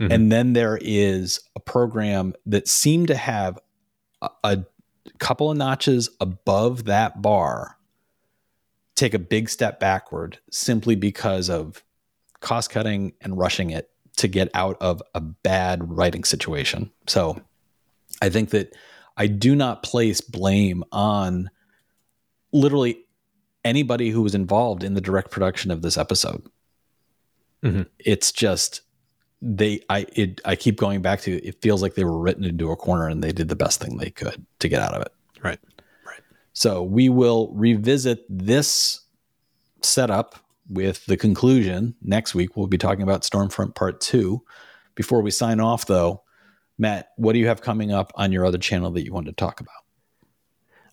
[0.00, 0.12] Mm-hmm.
[0.12, 3.58] And then there is a program that seemed to have
[4.20, 4.64] a, a
[5.18, 7.76] couple of notches above that bar
[8.94, 11.82] take a big step backward simply because of
[12.40, 16.90] cost cutting and rushing it to get out of a bad writing situation.
[17.06, 17.40] So
[18.20, 18.74] I think that
[19.16, 21.50] I do not place blame on
[22.52, 23.04] literally
[23.64, 26.42] anybody who was involved in the direct production of this episode.
[27.62, 27.82] Mm-hmm.
[27.98, 28.82] It's just
[29.40, 32.70] they I it I keep going back to it feels like they were written into
[32.70, 35.12] a corner and they did the best thing they could to get out of it.
[35.42, 35.58] Right.
[36.06, 36.20] Right.
[36.52, 39.00] So we will revisit this
[39.82, 40.36] setup
[40.68, 41.94] with the conclusion.
[42.02, 44.42] Next week, we'll be talking about Stormfront Part 2.
[44.94, 46.22] Before we sign off, though,
[46.78, 49.44] Matt, what do you have coming up on your other channel that you wanted to
[49.44, 49.74] talk about?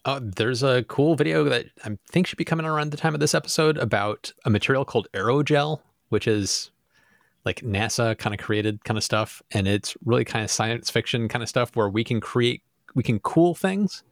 [0.06, 3.20] Uh, there's a cool video that I think should be coming around the time of
[3.20, 6.72] this episode about a material called aerogel, which is
[7.46, 9.42] like NASA kind of created kind of stuff.
[9.52, 12.64] And it's really kind of science fiction kind of stuff where we can create,
[12.96, 14.04] we can cool things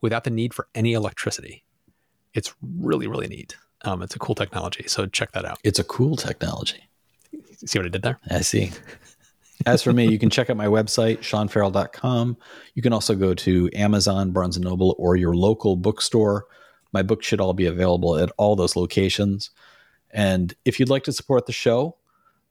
[0.00, 1.64] without the need for any electricity.
[2.32, 3.56] It's really, really neat.
[3.84, 5.58] Um, it's a cool technology, so check that out.
[5.62, 6.88] It's a cool technology.
[7.66, 8.18] See what I did there?
[8.30, 8.72] I see.
[9.66, 12.36] As for me, you can check out my website, seanferrell.com.
[12.74, 16.46] You can also go to Amazon, Barnes & Noble, or your local bookstore.
[16.92, 19.50] My books should all be available at all those locations.
[20.10, 21.96] And if you'd like to support the show,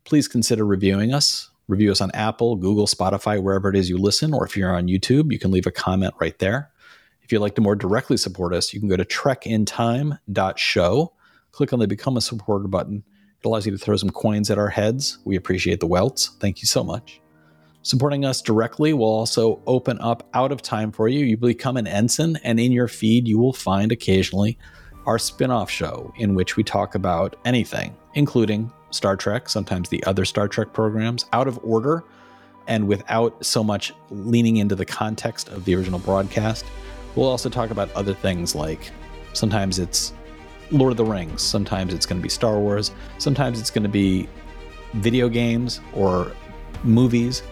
[0.06, 1.50] please consider reviewing us.
[1.68, 4.88] Review us on Apple, Google, Spotify, wherever it is you listen, or if you're on
[4.88, 6.72] YouTube, you can leave a comment right there.
[7.22, 11.14] If you'd like to more directly support us, you can go to trekintime.show
[11.54, 13.04] click on the Become a Supporter button.
[13.40, 15.20] It allows you to throw some coins at our heads.
[15.24, 16.36] We appreciate the welts.
[16.40, 17.22] Thank you so much.
[17.84, 21.26] Supporting us directly will also open up out of time for you.
[21.26, 24.58] You become an ensign, and in your feed, you will find occasionally
[25.06, 30.04] our spin off show in which we talk about anything, including Star Trek, sometimes the
[30.06, 32.04] other Star Trek programs, out of order
[32.68, 36.66] and without so much leaning into the context of the original broadcast.
[37.16, 38.92] We'll also talk about other things like
[39.34, 40.14] sometimes it's
[40.72, 41.42] Lord of the Rings.
[41.42, 42.92] Sometimes it's going to be Star Wars.
[43.18, 44.28] Sometimes it's going to be
[44.94, 46.32] video games or
[46.84, 47.44] movies.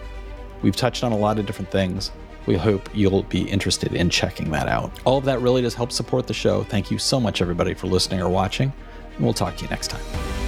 [0.62, 2.12] We've touched on a lot of different things.
[2.46, 4.92] We hope you'll be interested in checking that out.
[5.04, 6.64] All of that really does help support the show.
[6.64, 8.72] Thank you so much, everybody, for listening or watching,
[9.16, 10.41] and we'll talk to you next time.